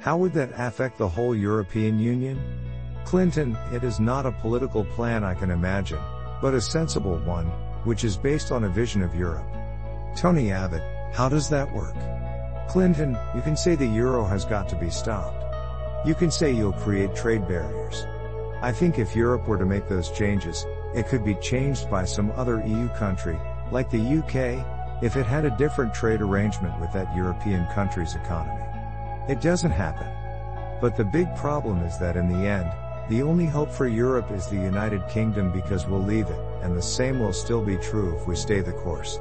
How 0.00 0.16
would 0.16 0.32
that 0.34 0.52
affect 0.56 0.98
the 0.98 1.08
whole 1.08 1.34
European 1.34 1.98
Union? 1.98 2.38
Clinton, 3.04 3.56
it 3.72 3.84
is 3.84 4.00
not 4.00 4.26
a 4.26 4.32
political 4.32 4.84
plan 4.84 5.24
I 5.24 5.34
can 5.34 5.50
imagine, 5.50 6.00
but 6.42 6.54
a 6.54 6.60
sensible 6.60 7.18
one, 7.18 7.46
which 7.84 8.04
is 8.04 8.16
based 8.16 8.50
on 8.50 8.64
a 8.64 8.68
vision 8.68 9.02
of 9.02 9.14
Europe. 9.14 9.46
Tony 10.16 10.50
Abbott, 10.50 10.82
how 11.14 11.28
does 11.28 11.48
that 11.48 11.72
work? 11.72 11.94
Clinton, 12.68 13.16
you 13.34 13.40
can 13.42 13.56
say 13.56 13.74
the 13.74 13.86
euro 13.86 14.24
has 14.24 14.44
got 14.44 14.68
to 14.68 14.76
be 14.76 14.90
stopped. 14.90 15.45
You 16.04 16.14
can 16.14 16.30
say 16.30 16.52
you'll 16.52 16.72
create 16.72 17.14
trade 17.14 17.48
barriers. 17.48 18.06
I 18.62 18.72
think 18.72 18.98
if 18.98 19.16
Europe 19.16 19.46
were 19.46 19.58
to 19.58 19.64
make 19.64 19.88
those 19.88 20.10
changes, 20.10 20.64
it 20.94 21.08
could 21.08 21.24
be 21.24 21.34
changed 21.36 21.90
by 21.90 22.04
some 22.04 22.30
other 22.32 22.64
EU 22.66 22.88
country, 22.90 23.38
like 23.70 23.90
the 23.90 24.18
UK, 24.18 24.64
if 25.02 25.16
it 25.16 25.26
had 25.26 25.44
a 25.44 25.56
different 25.56 25.92
trade 25.92 26.20
arrangement 26.20 26.78
with 26.80 26.92
that 26.92 27.14
European 27.14 27.66
country's 27.74 28.14
economy. 28.14 28.64
It 29.28 29.40
doesn't 29.40 29.72
happen. 29.72 30.06
But 30.80 30.96
the 30.96 31.04
big 31.04 31.34
problem 31.36 31.82
is 31.82 31.98
that 31.98 32.16
in 32.16 32.28
the 32.28 32.46
end, 32.46 32.70
the 33.08 33.22
only 33.22 33.46
hope 33.46 33.70
for 33.70 33.86
Europe 33.86 34.30
is 34.30 34.46
the 34.46 34.56
United 34.56 35.06
Kingdom 35.08 35.52
because 35.52 35.86
we'll 35.86 36.02
leave 36.02 36.26
it, 36.26 36.40
and 36.62 36.76
the 36.76 36.82
same 36.82 37.20
will 37.20 37.32
still 37.32 37.62
be 37.62 37.76
true 37.76 38.16
if 38.16 38.26
we 38.26 38.34
stay 38.36 38.60
the 38.60 38.72
course. 38.72 39.18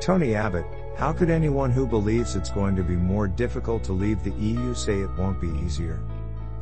Tony 0.00 0.34
Abbott, 0.34 0.64
how 0.96 1.12
could 1.12 1.30
anyone 1.30 1.70
who 1.70 1.86
believes 1.86 2.34
it's 2.34 2.50
going 2.50 2.74
to 2.76 2.82
be 2.82 2.96
more 2.96 3.28
difficult 3.28 3.84
to 3.84 3.92
leave 3.92 4.24
the 4.24 4.32
EU 4.32 4.74
say 4.74 5.00
it 5.00 5.16
won't 5.16 5.40
be 5.40 5.48
easier? 5.64 6.00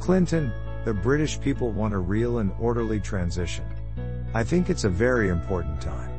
Clinton, 0.01 0.53
the 0.85 0.95
British 0.95 1.41
people 1.41 1.71
want 1.71 1.95
a 1.95 1.99
real 1.99 2.39
and 2.39 2.53
orderly 2.59 3.01
transition. 3.01 3.65
I 4.35 4.45
think 4.45 4.71
it's 4.71 4.85
a 4.85 4.89
very 4.89 5.29
important 5.29 5.81
time. 5.81 6.11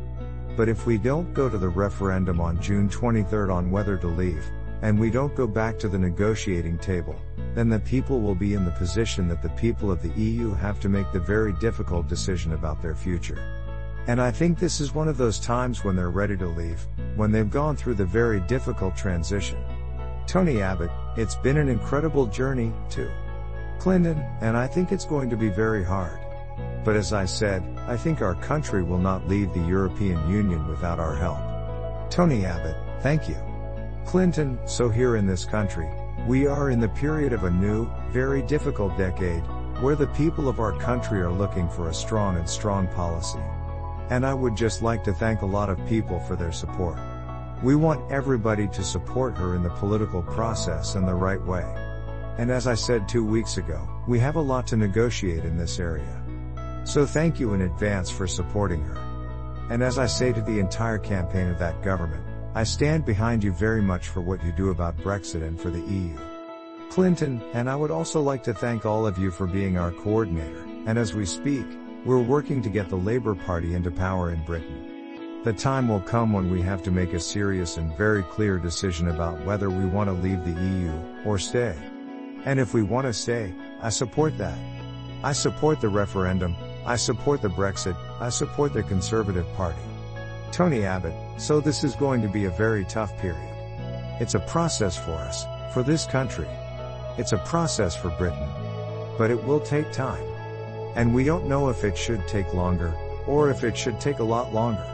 But 0.57 0.69
if 0.69 0.86
we 0.86 0.98
don't 0.98 1.33
go 1.33 1.50
to 1.50 1.57
the 1.57 1.69
referendum 1.69 2.41
on 2.41 2.62
June 2.62 2.89
23 2.89 3.50
on 3.50 3.71
whether 3.71 3.98
to 3.98 4.07
leave, 4.07 4.45
and 4.81 5.00
we 5.00 5.09
don't 5.09 5.36
go 5.36 5.48
back 5.48 5.79
to 5.79 5.88
the 5.88 5.98
negotiating 5.98 6.77
table, 6.79 7.15
then 7.55 7.69
the 7.69 7.79
people 7.79 8.21
will 8.21 8.36
be 8.36 8.53
in 8.53 8.65
the 8.65 8.71
position 8.71 9.27
that 9.27 9.41
the 9.41 9.50
people 9.50 9.91
of 9.91 10.01
the 10.01 10.21
EU 10.21 10.53
have 10.53 10.79
to 10.79 10.89
make 10.89 11.12
the 11.12 11.19
very 11.19 11.53
difficult 11.53 12.07
decision 12.07 12.53
about 12.53 12.81
their 12.81 12.95
future. 12.95 13.41
And 14.07 14.21
I 14.21 14.31
think 14.31 14.57
this 14.57 14.79
is 14.81 14.93
one 14.93 15.07
of 15.07 15.17
those 15.17 15.39
times 15.39 15.83
when 15.83 15.95
they're 15.95 16.09
ready 16.09 16.38
to 16.38 16.48
leave, 16.48 16.88
when 17.15 17.31
they've 17.31 17.50
gone 17.50 17.75
through 17.75 17.95
the 17.95 18.05
very 18.05 18.39
difficult 18.41 18.95
transition. 18.95 19.57
Tony 20.25 20.62
Abbott, 20.62 20.91
it's 21.17 21.36
been 21.36 21.57
an 21.57 21.69
incredible 21.69 22.25
journey, 22.25 22.71
too. 22.89 23.09
Clinton, 23.79 24.24
and 24.41 24.57
I 24.57 24.67
think 24.67 24.91
it's 24.91 25.05
going 25.05 25.29
to 25.29 25.38
be 25.38 25.50
very 25.50 25.83
hard. 25.83 26.19
But 26.83 26.98
as 26.98 27.13
I 27.13 27.25
said, 27.25 27.63
I 27.88 27.95
think 27.95 28.21
our 28.21 28.36
country 28.36 28.83
will 28.83 28.98
not 28.98 29.27
leave 29.27 29.53
the 29.53 29.62
European 29.62 30.29
Union 30.29 30.67
without 30.67 31.00
our 31.00 31.15
help. 31.15 31.39
Tony 32.12 32.45
Abbott, 32.45 32.75
thank 33.01 33.29
you. 33.29 33.38
Clinton, 34.05 34.59
so 34.65 34.89
here 34.89 35.15
in 35.15 35.25
this 35.25 35.45
country, 35.45 35.89
we 36.27 36.45
are 36.45 36.69
in 36.69 36.79
the 36.79 36.89
period 36.89 37.31
of 37.31 37.45
a 37.45 37.51
new, 37.51 37.89
very 38.12 38.41
difficult 38.41 38.98
decade, 38.98 39.43
where 39.81 39.95
the 39.95 40.07
people 40.07 40.50
of 40.50 40.59
our 40.59 40.77
country 40.77 41.21
are 41.21 41.31
looking 41.31 41.69
for 41.69 41.88
a 41.88 41.93
strong 41.93 42.36
and 42.36 42.50
strong 42.50 42.88
policy. 42.89 43.39
And 44.09 44.25
I 44.25 44.33
would 44.33 44.57
just 44.57 44.81
like 44.81 45.03
to 45.05 45.13
thank 45.13 45.41
a 45.41 45.45
lot 45.45 45.69
of 45.69 45.88
people 45.88 46.19
for 46.21 46.36
their 46.36 46.51
support. 46.51 46.98
We 47.63 47.75
want 47.75 48.12
everybody 48.12 48.67
to 48.67 48.83
support 48.83 49.38
her 49.38 49.55
in 49.55 49.63
the 49.63 49.69
political 49.69 50.21
process 50.21 50.95
in 50.95 51.05
the 51.05 51.13
right 51.13 51.41
way. 51.41 51.63
And 52.39 52.50
as 52.50 52.67
I 52.67 52.74
said 52.74 53.05
two 53.05 53.25
weeks 53.25 53.58
ago, 53.58 53.86
we 54.08 54.17
have 54.19 54.38
a 54.38 54.41
lot 54.41 54.65
to 54.67 54.77
negotiate 54.77 55.43
in 55.43 55.58
this 55.58 55.77
area. 55.77 56.24
So 56.86 57.05
thank 57.05 57.38
you 57.38 57.53
in 57.53 57.63
advance 57.63 58.10
for 58.10 58.27
supporting 58.27 58.81
her. 58.81 58.98
And 59.69 59.84
as 59.84 60.00
I 60.00 60.05
say 60.05 60.31
to 60.31 60.41
the 60.41 60.58
entire 60.58 61.00
campaign 61.00 61.50
of 61.50 61.60
that 61.60 61.84
government, 61.84 62.24
I 62.55 62.63
stand 62.63 63.03
behind 63.03 63.43
you 63.43 63.51
very 63.51 63.81
much 63.81 64.08
for 64.08 64.22
what 64.22 64.41
you 64.41 64.53
do 64.53 64.69
about 64.69 64.96
Brexit 65.00 65.43
and 65.43 65.60
for 65.60 65.69
the 65.69 65.81
EU. 65.81 66.17
Clinton, 66.89 67.43
and 67.51 67.69
I 67.69 67.75
would 67.75 67.91
also 67.91 68.22
like 68.22 68.43
to 68.43 68.53
thank 68.53 68.86
all 68.86 69.05
of 69.05 69.17
you 69.17 69.31
for 69.31 69.46
being 69.46 69.77
our 69.77 69.91
coordinator, 69.91 70.63
and 70.88 70.98
as 70.98 71.13
we 71.13 71.25
speak, 71.25 71.65
we're 72.05 72.22
working 72.22 72.62
to 72.62 72.69
get 72.69 72.88
the 72.88 72.96
Labour 72.96 73.36
Party 73.36 73.74
into 73.74 73.91
power 73.91 74.31
in 74.31 74.41
Britain. 74.46 75.43
The 75.43 75.51
time 75.51 75.89
will 75.89 76.00
come 76.00 76.31
when 76.31 76.50
we 76.50 76.62
have 76.62 76.84
to 76.84 76.91
make 76.91 77.12
a 77.12 77.19
serious 77.19 77.75
and 77.75 77.98
very 77.98 78.24
clear 78.24 78.58
decision 78.60 79.10
about 79.10 79.46
whether 79.46 79.69
we 79.69 79.84
want 79.84 80.08
to 80.08 80.13
leave 80.13 80.46
the 80.46 80.62
EU, 80.62 81.25
or 81.25 81.38
stay. 81.38 81.75
And 82.46 82.60
if 82.60 82.74
we 82.74 82.84
want 82.84 83.05
to 83.05 83.13
stay, 83.13 83.53
I 83.81 83.89
support 83.89 84.38
that. 84.38 84.58
I 85.24 85.34
support 85.34 85.81
the 85.81 85.89
referendum, 85.89 86.55
I 86.86 86.96
support 86.96 87.41
the 87.41 87.50
Brexit, 87.50 87.96
I 88.22 88.29
support 88.29 88.74
the 88.74 88.84
Conservative 88.84 89.46
Party. 89.55 89.81
Tony 90.51 90.86
Abbott, 90.86 91.13
so 91.38 91.60
this 91.60 91.84
is 91.84 91.96
going 91.96 92.22
to 92.22 92.29
be 92.29 92.46
a 92.46 92.50
very 92.51 92.86
tough 92.86 93.15
period. 93.17 93.55
It's 94.22 94.36
a 94.36 94.39
process 94.39 94.98
for 94.98 95.12
us, 95.12 95.46
for 95.74 95.84
this 95.84 96.05
country. 96.05 96.48
It's 97.17 97.34
a 97.34 97.38
process 97.39 97.96
for 97.96 98.10
Britain. 98.12 98.48
But 99.17 99.29
it 99.29 99.43
will 99.43 99.60
take 99.60 99.91
time. 99.91 100.24
And 100.96 101.13
we 101.13 101.25
don't 101.25 101.48
know 101.48 101.69
if 101.69 101.84
it 101.84 101.98
should 101.98 102.27
take 102.27 102.53
longer, 102.53 102.93
or 103.27 103.50
if 103.50 103.63
it 103.63 103.77
should 103.77 104.00
take 104.00 104.19
a 104.19 104.24
lot 104.24 104.53
longer. 104.53 104.86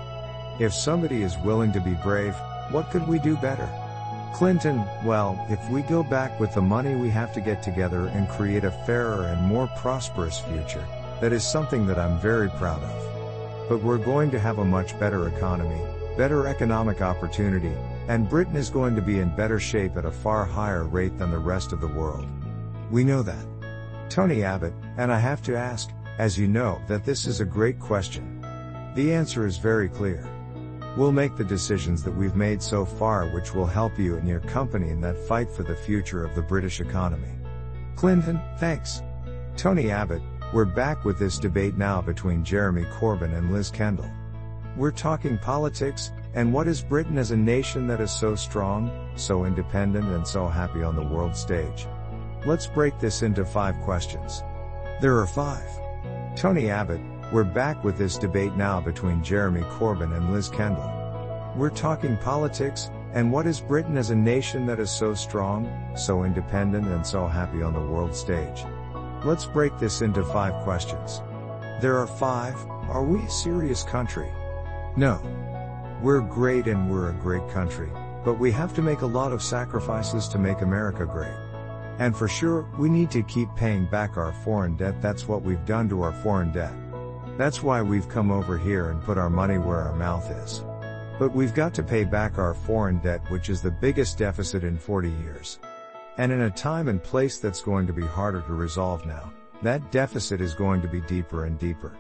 If 0.60 0.74
somebody 0.74 1.22
is 1.22 1.38
willing 1.38 1.72
to 1.74 1.80
be 1.80 1.94
brave, 1.94 2.36
what 2.72 2.90
could 2.90 3.08
we 3.08 3.20
do 3.20 3.38
better? 3.38 3.70
Clinton, 4.36 4.84
well, 5.06 5.48
if 5.50 5.70
we 5.70 5.82
go 5.82 6.04
back 6.04 6.38
with 6.42 6.54
the 6.54 6.62
money 6.62 6.94
we 6.94 7.10
have 7.10 7.32
to 7.32 7.39
get 7.39 7.63
together 7.63 8.08
and 8.08 8.27
create 8.27 8.65
a 8.65 8.72
fairer 8.86 9.27
and 9.27 9.42
more 9.42 9.70
prosperous 9.77 10.39
future, 10.39 10.86
that 11.22 11.32
is 11.32 11.42
something 11.42 11.88
that 11.88 11.98
I'm 11.98 12.20
very 12.20 12.50
proud 12.50 12.84
of. 12.84 13.70
But 13.70 13.82
we're 13.82 13.98
going 13.98 14.32
to 14.32 14.39
have 14.39 14.60
a 14.60 14.65
much 14.65 15.00
better 15.00 15.30
economy, 15.30 15.80
better 16.18 16.48
economic 16.48 17.01
opportunity, 17.01 17.72
and 18.10 18.30
Britain 18.30 18.58
is 18.58 18.70
going 18.70 18.94
to 18.98 19.01
be 19.01 19.20
in 19.20 19.34
better 19.38 19.58
shape 19.58 19.96
at 19.96 20.04
a 20.04 20.12
far 20.12 20.44
higher 20.44 20.84
rate 20.84 21.18
than 21.18 21.32
the 21.32 21.39
rest 21.39 21.72
of 21.72 21.80
the 21.80 21.88
world. 21.88 22.27
We 22.92 23.06
know 23.06 23.24
that. 23.24 23.46
Tony 24.10 24.44
Abbott, 24.44 24.74
and 24.98 25.13
I 25.13 25.18
have 25.18 25.44
to 25.44 25.56
ask, 25.56 25.92
as 26.18 26.38
you 26.38 26.50
know, 26.50 26.82
that 26.89 27.06
this 27.06 27.25
is 27.25 27.39
a 27.39 27.46
great 27.46 27.80
question. 27.80 28.46
The 28.96 29.13
answer 29.13 29.48
is 29.48 29.60
very 29.60 29.88
clear. 29.88 30.27
We'll 30.98 31.12
make 31.12 31.36
the 31.36 31.44
decisions 31.44 32.04
that 32.04 32.16
we've 32.16 32.36
made 32.36 32.64
so 32.64 32.86
far 32.86 33.28
which 33.28 33.54
will 33.54 33.66
help 33.66 34.00
you 34.00 34.16
and 34.16 34.28
your 34.28 34.40
company 34.40 34.90
in 34.90 35.02
that 35.02 35.18
fight 35.28 35.50
for 35.52 35.64
the 35.64 35.75
future 35.75 36.24
of 36.24 36.36
the 36.36 36.42
British 36.42 36.80
economy. 36.80 37.32
Clinton, 37.98 38.40
thanks. 38.60 39.02
Tony 39.58 39.92
Abbott, 39.92 40.22
we're 40.54 40.64
back 40.64 41.04
with 41.04 41.20
this 41.20 41.38
debate 41.38 41.78
now 41.78 42.02
between 42.02 42.46
Jeremy 42.46 42.86
Corbyn 42.86 43.38
and 43.38 43.52
Liz 43.52 43.70
Kendall. 43.70 44.10
We're 44.78 44.92
talking 44.92 45.38
politics, 45.38 46.12
and 46.34 46.54
what 46.54 46.68
is 46.68 46.82
Britain 46.82 47.18
as 47.18 47.32
a 47.32 47.38
nation 47.38 47.88
that 47.88 48.00
is 48.00 48.12
so 48.12 48.36
strong, 48.36 48.90
so 49.16 49.44
independent 49.44 50.08
and 50.08 50.25
so 50.25 50.48
happy 50.48 50.82
on 50.82 50.96
the 50.96 51.04
world 51.04 51.36
stage? 51.36 51.88
Let's 52.46 52.68
break 52.68 53.00
this 53.00 53.22
into 53.22 53.44
five 53.44 53.75
questions. 53.82 54.44
There 55.02 55.18
are 55.18 55.28
five. 55.28 55.68
Tony 56.38 56.70
Abbott, 56.70 57.02
we're 57.36 57.44
back 57.44 57.84
with 57.84 57.98
this 57.98 58.18
debate 58.18 58.56
now 58.56 58.80
between 58.80 59.22
Jeremy 59.22 59.60
Corbyn 59.63 60.15
and 60.15 60.32
Liz 60.32 60.48
Kendall. 60.48 60.89
We're 61.54 61.70
talking 61.70 62.15
politics, 62.15 62.89
and 63.12 63.30
what 63.30 63.46
is 63.46 63.60
Britain 63.60 63.98
as 63.98 64.10
a 64.10 64.15
nation 64.15 64.65
that 64.68 64.80
is 64.80 64.89
so 64.89 65.13
strong, 65.13 65.70
so 65.98 66.24
independent 66.24 66.88
and 66.88 67.06
so 67.06 67.27
happy 67.27 67.62
on 67.62 67.74
the 67.74 67.82
world 67.82 68.15
stage? 68.15 68.63
Let's 69.25 69.44
break 69.44 69.77
this 69.77 70.01
into 70.01 70.24
five 70.24 70.63
questions. 70.63 71.22
There 71.82 71.98
are 71.98 72.08
five. 72.08 72.56
Are 72.88 73.04
we 73.04 73.20
a 73.20 73.30
serious 73.30 73.84
country? 73.84 74.32
No. 74.96 75.20
We're 76.01 76.22
great 76.22 76.68
and 76.68 76.89
we're 76.89 77.10
a 77.10 77.22
great 77.22 77.50
country, 77.50 77.89
but 78.24 78.39
we 78.39 78.50
have 78.51 78.74
to 78.75 78.82
make 78.82 79.01
a 79.01 79.06
lot 79.06 79.34
of 79.34 79.44
sacrifices 79.44 80.30
to 80.30 80.39
make 80.39 80.62
America 80.62 81.06
great. 81.06 81.36
And 82.00 82.15
for 82.15 82.30
sure, 82.30 82.65
we 82.80 82.88
need 82.88 83.12
to 83.12 83.24
keep 83.24 83.50
paying 83.58 83.88
back 83.88 84.15
our 84.15 84.32
foreign 84.32 84.77
debt. 84.77 85.01
That's 85.01 85.27
what 85.27 85.42
we've 85.42 85.65
done 85.65 85.89
to 85.89 86.01
our 86.01 86.13
foreign 86.13 86.54
debt. 86.54 86.72
That's 87.38 87.62
why 87.62 87.82
we've 87.82 88.08
come 88.08 88.32
over 88.32 88.58
here 88.58 88.92
and 88.92 89.04
put 89.04 89.18
our 89.18 89.30
money 89.30 89.58
where 89.58 89.82
our 89.82 89.96
mouth 89.96 90.32
is. 90.32 90.63
But 91.20 91.34
we've 91.34 91.54
got 91.54 91.74
to 91.74 91.84
pay 91.84 92.06
back 92.06 92.38
our 92.38 92.54
foreign 92.54 93.00
debt, 93.00 93.22
which 93.30 93.50
is 93.50 93.62
the 93.62 93.72
biggest 93.72 94.18
deficit 94.18 94.63
in 94.63 94.77
40 94.77 95.10
years. 95.10 95.60
And 96.18 96.32
in 96.32 96.42
a 96.42 96.50
time 96.50 96.88
and 96.88 97.04
place 97.04 97.39
that's 97.39 97.62
going 97.62 97.88
to 97.88 97.94
be 97.94 98.06
harder 98.06 98.42
to 98.42 98.54
resolve 98.54 99.06
now, 99.06 99.34
that 99.63 99.92
deficit 99.92 100.39
is 100.39 100.54
going 100.54 100.82
to 100.82 100.88
be 100.88 101.01
deeper 101.01 101.46
and 101.46 101.60
deeper. 101.60 101.98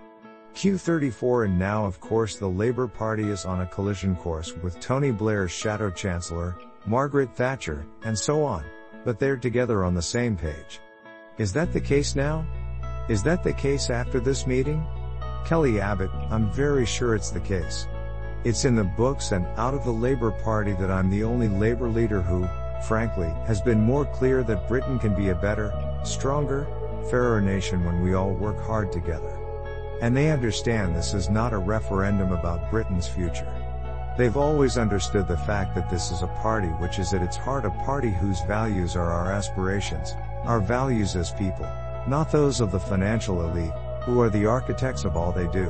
Q34 0.55 1.45
and 1.45 1.59
now 1.59 1.85
of 1.85 1.99
course 1.99 2.37
the 2.37 2.47
Labour 2.47 2.87
Party 2.87 3.29
is 3.29 3.43
on 3.43 3.59
a 3.59 3.65
collision 3.65 4.15
course 4.15 4.53
with 4.63 4.79
Tony 4.79 5.11
Blair's 5.11 5.51
shadow 5.51 5.91
chancellor, 5.91 6.55
Margaret 6.85 7.35
Thatcher, 7.35 7.85
and 8.03 8.17
so 8.17 8.41
on, 8.41 8.63
but 9.03 9.19
they're 9.19 9.35
together 9.35 9.83
on 9.83 9.93
the 9.93 10.01
same 10.01 10.37
page. 10.37 10.79
Is 11.37 11.51
that 11.53 11.73
the 11.73 11.81
case 11.81 12.15
now? 12.15 12.45
Is 13.09 13.21
that 13.23 13.43
the 13.43 13.51
case 13.51 13.89
after 13.89 14.21
this 14.21 14.47
meeting? 14.47 14.85
Kelly 15.45 15.79
Abbott, 15.79 16.09
I'm 16.31 16.49
very 16.49 16.87
sure 16.87 17.13
it's 17.13 17.29
the 17.29 17.39
case. 17.39 17.87
It's 18.43 18.65
in 18.65 18.75
the 18.75 18.83
books 18.83 19.31
and 19.31 19.45
out 19.57 19.75
of 19.75 19.83
the 19.83 19.91
Labour 19.91 20.31
Party 20.31 20.73
that 20.73 20.89
I'm 20.89 21.11
the 21.11 21.23
only 21.23 21.47
Labour 21.47 21.87
leader 21.87 22.19
who, 22.19 22.47
frankly, 22.87 23.31
has 23.45 23.61
been 23.61 23.79
more 23.79 24.05
clear 24.05 24.41
that 24.41 24.67
Britain 24.67 24.97
can 24.97 25.13
be 25.13 25.29
a 25.29 25.35
better, 25.35 25.71
stronger, 26.03 26.65
fairer 27.11 27.41
nation 27.41 27.85
when 27.85 28.01
we 28.01 28.15
all 28.15 28.33
work 28.33 28.59
hard 28.63 28.91
together. 28.91 29.37
And 30.01 30.17
they 30.17 30.31
understand 30.31 30.95
this 30.95 31.13
is 31.13 31.29
not 31.29 31.53
a 31.53 31.59
referendum 31.59 32.31
about 32.31 32.71
Britain's 32.71 33.07
future. 33.07 33.51
They've 34.17 34.37
always 34.37 34.79
understood 34.79 35.27
the 35.27 35.37
fact 35.37 35.75
that 35.75 35.91
this 35.91 36.09
is 36.09 36.23
a 36.23 36.37
party 36.41 36.69
which 36.69 36.97
is 36.97 37.13
at 37.13 37.21
its 37.21 37.37
heart 37.37 37.65
a 37.65 37.69
party 37.69 38.09
whose 38.09 38.41
values 38.41 38.95
are 38.95 39.11
our 39.11 39.31
aspirations, 39.31 40.15
our 40.45 40.59
values 40.59 41.15
as 41.15 41.33
people, 41.33 41.69
not 42.07 42.31
those 42.31 42.61
of 42.61 42.71
the 42.71 42.79
financial 42.79 43.47
elite, 43.47 43.73
who 44.05 44.21
are 44.21 44.29
the 44.29 44.45
architects 44.45 45.03
of 45.03 45.17
all 45.17 45.31
they 45.31 45.47
do. 45.47 45.69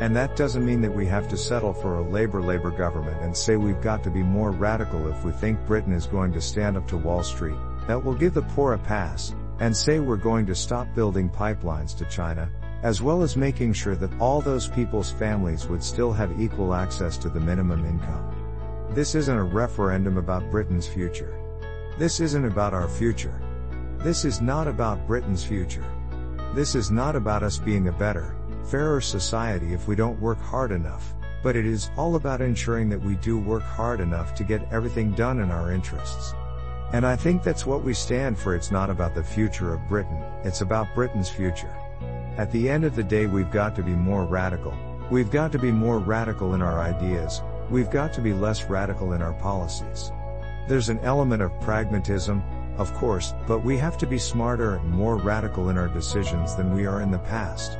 And 0.00 0.16
that 0.16 0.36
doesn't 0.36 0.64
mean 0.64 0.80
that 0.80 0.94
we 0.94 1.06
have 1.06 1.28
to 1.28 1.36
settle 1.36 1.72
for 1.72 1.98
a 1.98 2.10
labor-labor 2.10 2.72
government 2.72 3.22
and 3.22 3.36
say 3.36 3.56
we've 3.56 3.80
got 3.80 4.02
to 4.02 4.10
be 4.10 4.22
more 4.22 4.50
radical 4.50 5.06
if 5.06 5.24
we 5.24 5.30
think 5.32 5.64
Britain 5.64 5.92
is 5.92 6.06
going 6.06 6.32
to 6.32 6.40
stand 6.40 6.76
up 6.76 6.88
to 6.88 6.96
Wall 6.96 7.22
Street, 7.22 7.56
that 7.86 8.04
will 8.04 8.14
give 8.14 8.34
the 8.34 8.42
poor 8.42 8.72
a 8.72 8.78
pass, 8.78 9.34
and 9.60 9.76
say 9.76 10.00
we're 10.00 10.16
going 10.16 10.44
to 10.46 10.54
stop 10.56 10.92
building 10.94 11.30
pipelines 11.30 11.96
to 11.96 12.04
China, 12.06 12.50
as 12.82 13.00
well 13.00 13.22
as 13.22 13.36
making 13.36 13.72
sure 13.72 13.94
that 13.94 14.20
all 14.20 14.40
those 14.40 14.66
people's 14.66 15.12
families 15.12 15.68
would 15.68 15.84
still 15.84 16.12
have 16.12 16.40
equal 16.40 16.74
access 16.74 17.16
to 17.16 17.28
the 17.28 17.38
minimum 17.38 17.84
income. 17.84 18.88
This 18.90 19.14
isn't 19.14 19.38
a 19.38 19.44
referendum 19.44 20.16
about 20.16 20.50
Britain's 20.50 20.88
future. 20.88 21.38
This 21.96 22.18
isn't 22.18 22.44
about 22.44 22.74
our 22.74 22.88
future. 22.88 23.40
This 23.98 24.24
is 24.24 24.40
not 24.40 24.66
about 24.66 25.06
Britain's 25.06 25.44
future. 25.44 25.84
This 26.54 26.74
is 26.74 26.90
not 26.90 27.16
about 27.16 27.42
us 27.42 27.56
being 27.56 27.88
a 27.88 27.92
better, 27.92 28.36
fairer 28.70 29.00
society 29.00 29.72
if 29.72 29.88
we 29.88 29.96
don't 29.96 30.20
work 30.20 30.38
hard 30.38 30.70
enough, 30.70 31.14
but 31.42 31.56
it 31.56 31.64
is 31.64 31.90
all 31.96 32.16
about 32.16 32.42
ensuring 32.42 32.90
that 32.90 33.00
we 33.00 33.14
do 33.16 33.38
work 33.38 33.62
hard 33.62 34.00
enough 34.00 34.34
to 34.34 34.44
get 34.44 34.70
everything 34.70 35.12
done 35.12 35.40
in 35.40 35.50
our 35.50 35.72
interests. 35.72 36.34
And 36.92 37.06
I 37.06 37.16
think 37.16 37.42
that's 37.42 37.64
what 37.64 37.82
we 37.82 37.94
stand 37.94 38.38
for. 38.38 38.54
It's 38.54 38.70
not 38.70 38.90
about 38.90 39.14
the 39.14 39.24
future 39.24 39.72
of 39.72 39.88
Britain, 39.88 40.22
it's 40.44 40.60
about 40.60 40.94
Britain's 40.94 41.30
future. 41.30 41.74
At 42.36 42.52
the 42.52 42.68
end 42.68 42.84
of 42.84 42.96
the 42.96 43.02
day, 43.02 43.24
we've 43.24 43.50
got 43.50 43.74
to 43.76 43.82
be 43.82 43.92
more 43.92 44.26
radical. 44.26 44.76
We've 45.10 45.30
got 45.30 45.52
to 45.52 45.58
be 45.58 45.72
more 45.72 46.00
radical 46.00 46.52
in 46.52 46.60
our 46.60 46.80
ideas. 46.80 47.40
We've 47.70 47.90
got 47.90 48.12
to 48.12 48.20
be 48.20 48.34
less 48.34 48.64
radical 48.64 49.14
in 49.14 49.22
our 49.22 49.32
policies. 49.34 50.12
There's 50.68 50.90
an 50.90 50.98
element 50.98 51.40
of 51.40 51.58
pragmatism, 51.62 52.42
of 52.78 52.92
course, 52.94 53.34
but 53.46 53.64
we 53.64 53.76
have 53.76 53.98
to 53.98 54.06
be 54.06 54.18
smarter 54.18 54.76
and 54.76 54.90
more 54.90 55.16
radical 55.16 55.68
in 55.68 55.76
our 55.76 55.88
decisions 55.88 56.54
than 56.56 56.74
we 56.74 56.86
are 56.86 57.02
in 57.02 57.10
the 57.10 57.18
past. 57.18 57.78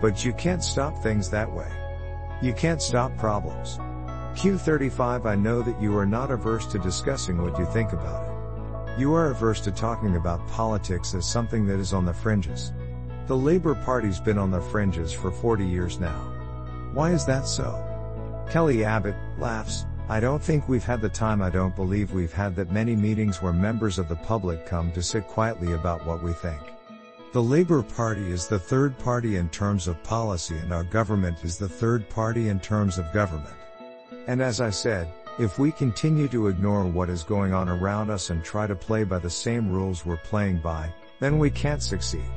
But 0.00 0.24
you 0.24 0.32
can't 0.32 0.64
stop 0.64 0.96
things 1.02 1.28
that 1.30 1.50
way. 1.52 1.70
You 2.40 2.54
can't 2.54 2.80
stop 2.80 3.16
problems. 3.18 3.78
Q35 4.34 5.26
I 5.26 5.34
know 5.34 5.60
that 5.60 5.80
you 5.80 5.96
are 5.98 6.06
not 6.06 6.30
averse 6.30 6.66
to 6.68 6.78
discussing 6.78 7.42
what 7.42 7.58
you 7.58 7.66
think 7.66 7.92
about 7.92 8.26
it. 8.26 8.98
You 8.98 9.12
are 9.14 9.30
averse 9.30 9.60
to 9.62 9.70
talking 9.70 10.16
about 10.16 10.46
politics 10.48 11.14
as 11.14 11.26
something 11.26 11.66
that 11.66 11.78
is 11.78 11.92
on 11.92 12.04
the 12.04 12.14
fringes. 12.14 12.72
The 13.26 13.36
Labour 13.36 13.74
Party's 13.74 14.20
been 14.20 14.38
on 14.38 14.50
the 14.50 14.60
fringes 14.60 15.12
for 15.12 15.30
40 15.30 15.66
years 15.66 16.00
now. 16.00 16.18
Why 16.94 17.12
is 17.12 17.26
that 17.26 17.46
so? 17.46 17.86
Kelly 18.50 18.84
Abbott 18.84 19.16
laughs. 19.38 19.84
I 20.10 20.18
don't 20.18 20.42
think 20.42 20.68
we've 20.68 20.82
had 20.82 21.00
the 21.00 21.08
time 21.08 21.40
I 21.40 21.50
don't 21.50 21.76
believe 21.76 22.12
we've 22.12 22.32
had 22.32 22.56
that 22.56 22.72
many 22.72 22.96
meetings 22.96 23.40
where 23.40 23.52
members 23.52 23.96
of 23.96 24.08
the 24.08 24.16
public 24.16 24.66
come 24.66 24.90
to 24.90 25.04
sit 25.04 25.28
quietly 25.28 25.74
about 25.74 26.04
what 26.04 26.20
we 26.20 26.32
think. 26.32 26.60
The 27.32 27.40
Labour 27.40 27.84
Party 27.84 28.28
is 28.28 28.48
the 28.48 28.58
third 28.58 28.98
party 28.98 29.36
in 29.36 29.48
terms 29.50 29.86
of 29.86 30.02
policy 30.02 30.58
and 30.58 30.72
our 30.72 30.82
government 30.82 31.44
is 31.44 31.58
the 31.58 31.68
third 31.68 32.08
party 32.08 32.48
in 32.48 32.58
terms 32.58 32.98
of 32.98 33.12
government. 33.12 33.54
And 34.26 34.42
as 34.42 34.60
I 34.60 34.70
said, 34.70 35.06
if 35.38 35.60
we 35.60 35.70
continue 35.70 36.26
to 36.26 36.48
ignore 36.48 36.84
what 36.86 37.08
is 37.08 37.22
going 37.22 37.54
on 37.54 37.68
around 37.68 38.10
us 38.10 38.30
and 38.30 38.42
try 38.42 38.66
to 38.66 38.74
play 38.74 39.04
by 39.04 39.20
the 39.20 39.30
same 39.30 39.70
rules 39.70 40.04
we're 40.04 40.16
playing 40.16 40.58
by, 40.58 40.92
then 41.20 41.38
we 41.38 41.50
can't 41.50 41.84
succeed. 41.84 42.28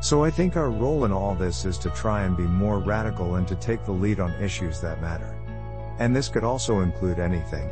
So 0.00 0.22
I 0.22 0.30
think 0.30 0.56
our 0.56 0.70
role 0.70 1.04
in 1.04 1.10
all 1.10 1.34
this 1.34 1.64
is 1.64 1.76
to 1.78 1.90
try 1.90 2.22
and 2.22 2.36
be 2.36 2.44
more 2.44 2.78
radical 2.78 3.34
and 3.34 3.48
to 3.48 3.56
take 3.56 3.84
the 3.84 3.90
lead 3.90 4.20
on 4.20 4.30
issues 4.40 4.80
that 4.80 5.02
matter. 5.02 5.39
And 6.00 6.16
this 6.16 6.28
could 6.28 6.44
also 6.44 6.80
include 6.80 7.20
anything. 7.20 7.70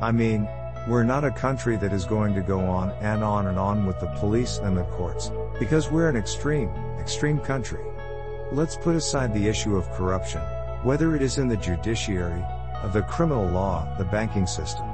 I 0.00 0.10
mean, 0.10 0.48
we're 0.88 1.04
not 1.04 1.24
a 1.24 1.30
country 1.30 1.76
that 1.76 1.92
is 1.92 2.06
going 2.06 2.34
to 2.34 2.40
go 2.40 2.60
on 2.60 2.90
and 3.02 3.22
on 3.22 3.46
and 3.46 3.58
on 3.58 3.84
with 3.84 4.00
the 4.00 4.06
police 4.16 4.56
and 4.56 4.76
the 4.76 4.84
courts, 4.84 5.30
because 5.58 5.90
we're 5.90 6.08
an 6.08 6.16
extreme, 6.16 6.70
extreme 6.98 7.38
country. 7.38 7.84
Let's 8.52 8.76
put 8.76 8.96
aside 8.96 9.34
the 9.34 9.46
issue 9.46 9.76
of 9.76 9.90
corruption, 9.90 10.40
whether 10.82 11.14
it 11.14 11.20
is 11.20 11.36
in 11.36 11.46
the 11.48 11.58
judiciary, 11.58 12.42
of 12.82 12.94
the 12.94 13.02
criminal 13.02 13.46
law, 13.46 13.86
the 13.98 14.04
banking 14.04 14.46
system. 14.46 14.86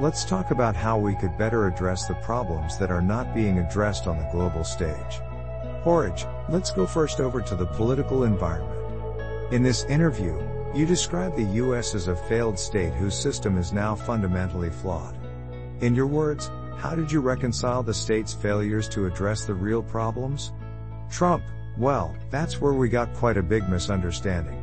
Let's 0.00 0.24
talk 0.26 0.50
about 0.50 0.76
how 0.76 0.98
we 0.98 1.14
could 1.14 1.38
better 1.38 1.66
address 1.66 2.06
the 2.06 2.14
problems 2.16 2.76
that 2.76 2.90
are 2.90 3.00
not 3.00 3.34
being 3.34 3.58
addressed 3.58 4.06
on 4.06 4.18
the 4.18 4.28
global 4.32 4.64
stage. 4.64 5.20
Horridge, 5.82 6.26
let's 6.50 6.70
go 6.70 6.86
first 6.86 7.20
over 7.20 7.40
to 7.40 7.54
the 7.54 7.66
political 7.66 8.24
environment. 8.24 9.52
In 9.52 9.62
this 9.62 9.84
interview, 9.84 10.38
you 10.74 10.86
describe 10.86 11.36
the 11.36 11.60
US 11.60 11.94
as 11.94 12.08
a 12.08 12.16
failed 12.16 12.58
state 12.58 12.94
whose 12.94 13.14
system 13.14 13.58
is 13.58 13.72
now 13.72 13.94
fundamentally 13.94 14.70
flawed. 14.70 15.16
In 15.80 15.94
your 15.94 16.06
words, 16.06 16.50
how 16.78 16.94
did 16.94 17.12
you 17.12 17.20
reconcile 17.20 17.82
the 17.82 17.92
state's 17.92 18.32
failures 18.32 18.88
to 18.88 19.06
address 19.06 19.44
the 19.44 19.54
real 19.54 19.82
problems? 19.82 20.52
Trump, 21.10 21.42
well, 21.76 22.16
that's 22.30 22.60
where 22.60 22.72
we 22.72 22.88
got 22.88 23.12
quite 23.14 23.36
a 23.36 23.42
big 23.42 23.68
misunderstanding. 23.68 24.58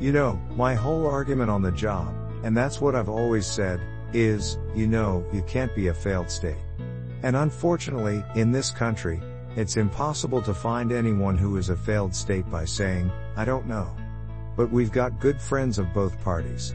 You 0.00 0.12
know, 0.12 0.40
my 0.56 0.74
whole 0.74 1.06
argument 1.06 1.50
on 1.50 1.62
the 1.62 1.72
job, 1.72 2.14
and 2.44 2.56
that's 2.56 2.80
what 2.80 2.94
I've 2.94 3.08
always 3.08 3.46
said, 3.46 3.80
is, 4.12 4.56
you 4.74 4.86
know, 4.86 5.24
you 5.32 5.42
can't 5.42 5.74
be 5.74 5.88
a 5.88 5.94
failed 5.94 6.30
state. 6.30 6.56
And 7.22 7.36
unfortunately, 7.36 8.24
in 8.36 8.52
this 8.52 8.70
country, 8.70 9.20
it's 9.56 9.76
impossible 9.76 10.42
to 10.42 10.54
find 10.54 10.92
anyone 10.92 11.36
who 11.36 11.56
is 11.56 11.70
a 11.70 11.76
failed 11.76 12.14
state 12.14 12.48
by 12.50 12.64
saying, 12.64 13.10
I 13.36 13.44
don't 13.44 13.66
know. 13.66 13.94
But 14.60 14.70
we've 14.70 14.92
got 14.92 15.20
good 15.20 15.40
friends 15.40 15.78
of 15.78 15.94
both 15.94 16.22
parties. 16.22 16.74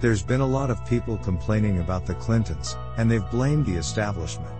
There's 0.00 0.20
been 0.20 0.40
a 0.40 0.44
lot 0.44 0.68
of 0.68 0.84
people 0.84 1.16
complaining 1.16 1.78
about 1.78 2.04
the 2.04 2.16
Clintons, 2.16 2.76
and 2.96 3.08
they've 3.08 3.30
blamed 3.30 3.66
the 3.66 3.76
establishment. 3.76 4.52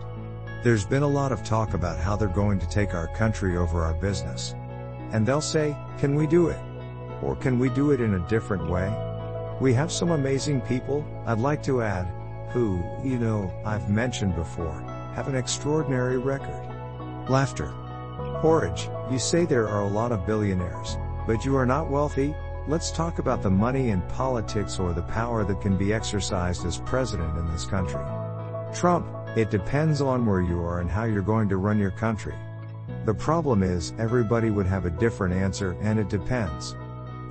There's 0.62 0.86
been 0.86 1.02
a 1.02 1.08
lot 1.08 1.32
of 1.32 1.42
talk 1.42 1.74
about 1.74 1.98
how 1.98 2.14
they're 2.14 2.28
going 2.28 2.60
to 2.60 2.68
take 2.68 2.94
our 2.94 3.08
country 3.16 3.56
over 3.56 3.82
our 3.82 3.94
business. 3.94 4.54
And 5.10 5.26
they'll 5.26 5.40
say, 5.40 5.76
can 5.98 6.14
we 6.14 6.28
do 6.28 6.46
it? 6.46 6.60
Or 7.24 7.34
can 7.34 7.58
we 7.58 7.70
do 7.70 7.90
it 7.90 8.00
in 8.00 8.14
a 8.14 8.28
different 8.28 8.70
way? 8.70 8.88
We 9.60 9.74
have 9.74 9.90
some 9.90 10.12
amazing 10.12 10.60
people, 10.60 11.04
I'd 11.26 11.40
like 11.40 11.64
to 11.64 11.82
add, 11.82 12.06
who, 12.52 12.80
you 13.02 13.18
know, 13.18 13.52
I've 13.66 13.90
mentioned 13.90 14.36
before, 14.36 14.80
have 15.16 15.26
an 15.26 15.34
extraordinary 15.34 16.18
record. 16.18 17.28
Laughter. 17.28 17.66
Horridge, 18.42 18.88
you 19.10 19.18
say 19.18 19.44
there 19.44 19.66
are 19.66 19.82
a 19.82 19.88
lot 19.88 20.12
of 20.12 20.24
billionaires, 20.24 20.96
but 21.26 21.44
you 21.44 21.56
are 21.56 21.66
not 21.66 21.90
wealthy? 21.90 22.32
Let's 22.68 22.90
talk 22.90 23.18
about 23.18 23.42
the 23.42 23.50
money 23.50 23.88
in 23.88 24.02
politics 24.02 24.78
or 24.78 24.92
the 24.92 25.02
power 25.02 25.44
that 25.44 25.62
can 25.62 25.76
be 25.76 25.92
exercised 25.92 26.66
as 26.66 26.78
president 26.78 27.36
in 27.38 27.50
this 27.50 27.64
country. 27.64 28.04
Trump, 28.74 29.06
it 29.36 29.50
depends 29.50 30.00
on 30.00 30.26
where 30.26 30.42
you 30.42 30.60
are 30.60 30.80
and 30.80 30.90
how 30.90 31.04
you're 31.04 31.22
going 31.22 31.48
to 31.48 31.56
run 31.56 31.78
your 31.78 31.90
country. 31.90 32.34
The 33.06 33.14
problem 33.14 33.62
is, 33.62 33.94
everybody 33.98 34.50
would 34.50 34.66
have 34.66 34.84
a 34.84 34.90
different 34.90 35.34
answer, 35.34 35.74
and 35.80 35.98
it 35.98 36.10
depends. 36.10 36.74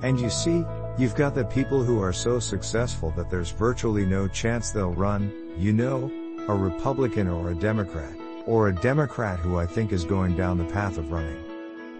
And 0.02 0.18
you 0.18 0.30
see, 0.30 0.64
you've 0.98 1.14
got 1.14 1.34
the 1.34 1.44
people 1.44 1.82
who 1.82 2.02
are 2.02 2.12
so 2.12 2.40
successful 2.40 3.12
that 3.16 3.30
there's 3.30 3.50
virtually 3.50 4.04
no 4.04 4.26
chance 4.26 4.70
they'll 4.70 4.92
run, 4.92 5.32
you 5.56 5.72
know, 5.72 6.10
a 6.48 6.54
Republican 6.54 7.28
or 7.28 7.50
a 7.50 7.54
Democrat 7.54 8.12
or 8.46 8.68
a 8.68 8.74
Democrat 8.74 9.38
who 9.38 9.58
I 9.58 9.66
think 9.66 9.92
is 9.92 10.04
going 10.04 10.36
down 10.36 10.58
the 10.58 10.72
path 10.72 10.98
of 10.98 11.12
running. 11.12 11.44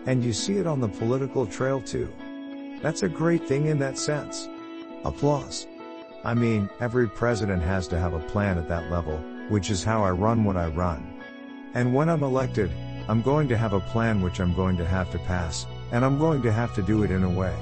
And 0.07 0.25
you 0.25 0.33
see 0.33 0.57
it 0.57 0.67
on 0.67 0.81
the 0.81 0.89
political 0.89 1.47
trail 1.47 1.81
too. 1.81 2.13
That's 2.83 3.03
a 3.03 3.09
great 3.09 3.47
thing 3.47 3.67
in 3.67 3.79
that 3.81 3.99
sense. 3.99 4.49
Applause. 5.05 5.67
I 6.25 6.35
mean, 6.35 6.69
every 6.81 7.09
president 7.09 7.63
has 7.63 7.87
to 7.89 7.99
have 7.99 8.15
a 8.15 8.21
plan 8.21 8.59
at 8.59 8.69
that 8.69 8.91
level, 8.91 9.19
which 9.49 9.71
is 9.71 9.85
how 9.85 10.03
I 10.03 10.11
run 10.11 10.45
what 10.45 10.57
I 10.57 10.69
run. 10.69 11.21
And 11.75 11.95
when 11.95 12.09
I'm 12.09 12.23
elected, 12.23 12.71
I'm 13.09 13.23
going 13.23 13.49
to 13.49 13.57
have 13.57 13.73
a 13.73 13.81
plan 13.81 14.21
which 14.23 14.41
I'm 14.41 14.55
going 14.55 14.77
to 14.79 14.85
have 14.85 15.11
to 15.13 15.19
pass, 15.19 15.67
and 15.93 16.05
I'm 16.05 16.19
going 16.19 16.43
to 16.43 16.53
have 16.53 16.75
to 16.75 16.83
do 16.83 17.03
it 17.03 17.11
in 17.11 17.25
a 17.25 17.31
way. 17.31 17.55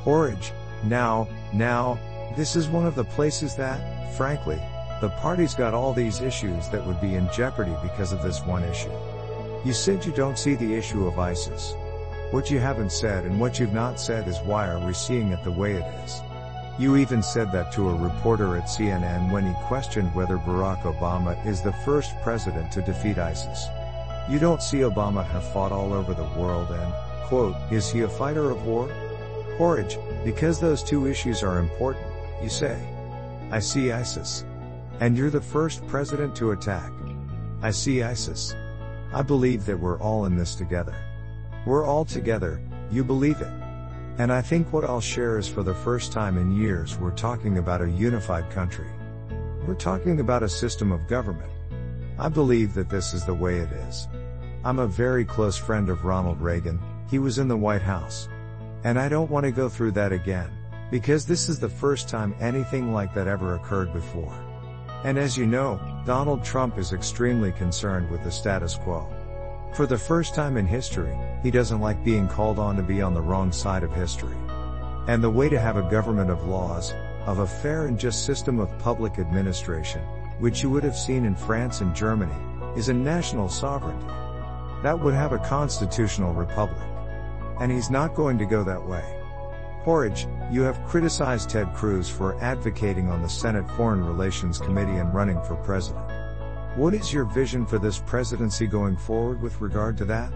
Horridge, 0.00 0.52
now, 0.84 1.28
now, 1.52 1.98
this 2.36 2.56
is 2.56 2.68
one 2.68 2.86
of 2.86 2.94
the 2.94 3.04
places 3.04 3.56
that, 3.56 4.14
frankly, 4.16 4.60
the 5.00 5.10
party's 5.20 5.54
got 5.54 5.74
all 5.74 5.92
these 5.92 6.20
issues 6.20 6.68
that 6.68 6.86
would 6.86 7.00
be 7.00 7.14
in 7.14 7.28
jeopardy 7.32 7.74
because 7.82 8.12
of 8.12 8.22
this 8.22 8.40
one 8.42 8.64
issue. 8.64 8.92
You 9.64 9.72
said 9.72 10.04
you 10.04 10.12
don't 10.12 10.38
see 10.38 10.54
the 10.54 10.74
issue 10.74 11.06
of 11.06 11.18
ISIS. 11.18 11.74
What 12.32 12.50
you 12.50 12.58
haven't 12.60 12.92
said 12.92 13.26
and 13.26 13.38
what 13.38 13.60
you've 13.60 13.74
not 13.74 14.00
said 14.00 14.26
is 14.26 14.38
why 14.38 14.66
are 14.66 14.84
we 14.84 14.94
seeing 14.94 15.32
it 15.32 15.44
the 15.44 15.52
way 15.52 15.74
it 15.74 15.84
is. 16.02 16.22
You 16.78 16.96
even 16.96 17.22
said 17.22 17.52
that 17.52 17.72
to 17.72 17.90
a 17.90 17.94
reporter 17.94 18.56
at 18.56 18.68
CNN 18.68 19.30
when 19.30 19.46
he 19.46 19.52
questioned 19.66 20.14
whether 20.14 20.38
Barack 20.38 20.80
Obama 20.80 21.36
is 21.46 21.60
the 21.60 21.74
first 21.84 22.18
president 22.22 22.72
to 22.72 22.80
defeat 22.80 23.18
ISIS. 23.18 23.66
You 24.30 24.38
don't 24.38 24.62
see 24.62 24.78
Obama 24.78 25.26
have 25.26 25.52
fought 25.52 25.72
all 25.72 25.92
over 25.92 26.14
the 26.14 26.40
world 26.40 26.70
and, 26.70 26.94
quote, 27.28 27.54
is 27.70 27.92
he 27.92 28.00
a 28.00 28.08
fighter 28.08 28.50
of 28.50 28.64
war? 28.64 28.88
Horridge, 29.58 29.98
because 30.24 30.58
those 30.58 30.82
two 30.82 31.06
issues 31.06 31.42
are 31.42 31.58
important, 31.58 32.06
you 32.42 32.48
say. 32.48 32.82
I 33.50 33.58
see 33.58 33.92
ISIS. 33.92 34.46
And 35.00 35.18
you're 35.18 35.28
the 35.28 35.38
first 35.38 35.86
president 35.86 36.34
to 36.36 36.52
attack. 36.52 36.92
I 37.60 37.72
see 37.72 38.02
ISIS. 38.02 38.54
I 39.12 39.20
believe 39.20 39.66
that 39.66 39.78
we're 39.78 40.00
all 40.00 40.24
in 40.24 40.34
this 40.34 40.54
together. 40.54 40.96
We're 41.64 41.86
all 41.86 42.04
together, 42.04 42.60
you 42.90 43.04
believe 43.04 43.40
it. 43.40 43.52
And 44.18 44.32
I 44.32 44.42
think 44.42 44.72
what 44.72 44.84
I'll 44.84 45.00
share 45.00 45.38
is 45.38 45.46
for 45.46 45.62
the 45.62 45.74
first 45.74 46.12
time 46.12 46.36
in 46.36 46.50
years 46.50 46.98
we're 46.98 47.12
talking 47.12 47.58
about 47.58 47.80
a 47.80 47.90
unified 47.90 48.50
country. 48.50 48.88
We're 49.66 49.74
talking 49.74 50.18
about 50.18 50.42
a 50.42 50.48
system 50.48 50.90
of 50.90 51.06
government. 51.06 51.50
I 52.18 52.28
believe 52.28 52.74
that 52.74 52.90
this 52.90 53.14
is 53.14 53.24
the 53.24 53.34
way 53.34 53.58
it 53.58 53.70
is. 53.70 54.08
I'm 54.64 54.80
a 54.80 54.88
very 54.88 55.24
close 55.24 55.56
friend 55.56 55.88
of 55.88 56.04
Ronald 56.04 56.40
Reagan, 56.40 56.80
he 57.08 57.20
was 57.20 57.38
in 57.38 57.46
the 57.46 57.56
White 57.56 57.82
House. 57.82 58.28
And 58.82 58.98
I 58.98 59.08
don't 59.08 59.30
want 59.30 59.44
to 59.44 59.52
go 59.52 59.68
through 59.68 59.92
that 59.92 60.12
again, 60.12 60.50
because 60.90 61.26
this 61.26 61.48
is 61.48 61.60
the 61.60 61.68
first 61.68 62.08
time 62.08 62.34
anything 62.40 62.92
like 62.92 63.14
that 63.14 63.28
ever 63.28 63.54
occurred 63.54 63.92
before. 63.92 64.34
And 65.04 65.18
as 65.18 65.36
you 65.36 65.46
know, 65.46 65.80
Donald 66.06 66.44
Trump 66.44 66.78
is 66.78 66.92
extremely 66.92 67.52
concerned 67.52 68.10
with 68.10 68.24
the 68.24 68.30
status 68.30 68.74
quo. 68.76 69.11
For 69.72 69.86
the 69.86 69.96
first 69.96 70.34
time 70.34 70.58
in 70.58 70.66
history, 70.66 71.16
he 71.42 71.50
doesn't 71.50 71.80
like 71.80 72.04
being 72.04 72.28
called 72.28 72.58
on 72.58 72.76
to 72.76 72.82
be 72.82 73.00
on 73.00 73.14
the 73.14 73.22
wrong 73.22 73.50
side 73.50 73.82
of 73.82 73.94
history. 73.94 74.36
And 75.08 75.24
the 75.24 75.30
way 75.30 75.48
to 75.48 75.58
have 75.58 75.78
a 75.78 75.90
government 75.90 76.28
of 76.28 76.46
laws, 76.46 76.92
of 77.24 77.38
a 77.38 77.46
fair 77.46 77.86
and 77.86 77.98
just 77.98 78.26
system 78.26 78.58
of 78.60 78.78
public 78.78 79.18
administration, 79.18 80.02
which 80.40 80.62
you 80.62 80.68
would 80.68 80.84
have 80.84 80.94
seen 80.94 81.24
in 81.24 81.34
France 81.34 81.80
and 81.80 81.96
Germany, 81.96 82.34
is 82.76 82.90
a 82.90 82.94
national 82.94 83.48
sovereignty. 83.48 84.06
That 84.82 85.00
would 85.00 85.14
have 85.14 85.32
a 85.32 85.38
constitutional 85.38 86.34
republic. 86.34 86.86
And 87.58 87.72
he's 87.72 87.88
not 87.88 88.14
going 88.14 88.36
to 88.38 88.44
go 88.44 88.62
that 88.64 88.86
way. 88.86 89.02
Porridge, 89.84 90.26
you 90.50 90.60
have 90.62 90.84
criticized 90.84 91.48
Ted 91.48 91.72
Cruz 91.72 92.10
for 92.10 92.38
advocating 92.42 93.08
on 93.08 93.22
the 93.22 93.28
Senate 93.28 93.68
Foreign 93.70 94.04
Relations 94.04 94.58
Committee 94.58 94.98
and 94.98 95.14
running 95.14 95.40
for 95.44 95.56
president. 95.56 96.11
What 96.74 96.94
is 96.94 97.12
your 97.12 97.26
vision 97.26 97.66
for 97.66 97.78
this 97.78 97.98
presidency 97.98 98.66
going 98.66 98.96
forward 98.96 99.42
with 99.42 99.60
regard 99.60 99.94
to 99.98 100.06
that? 100.06 100.32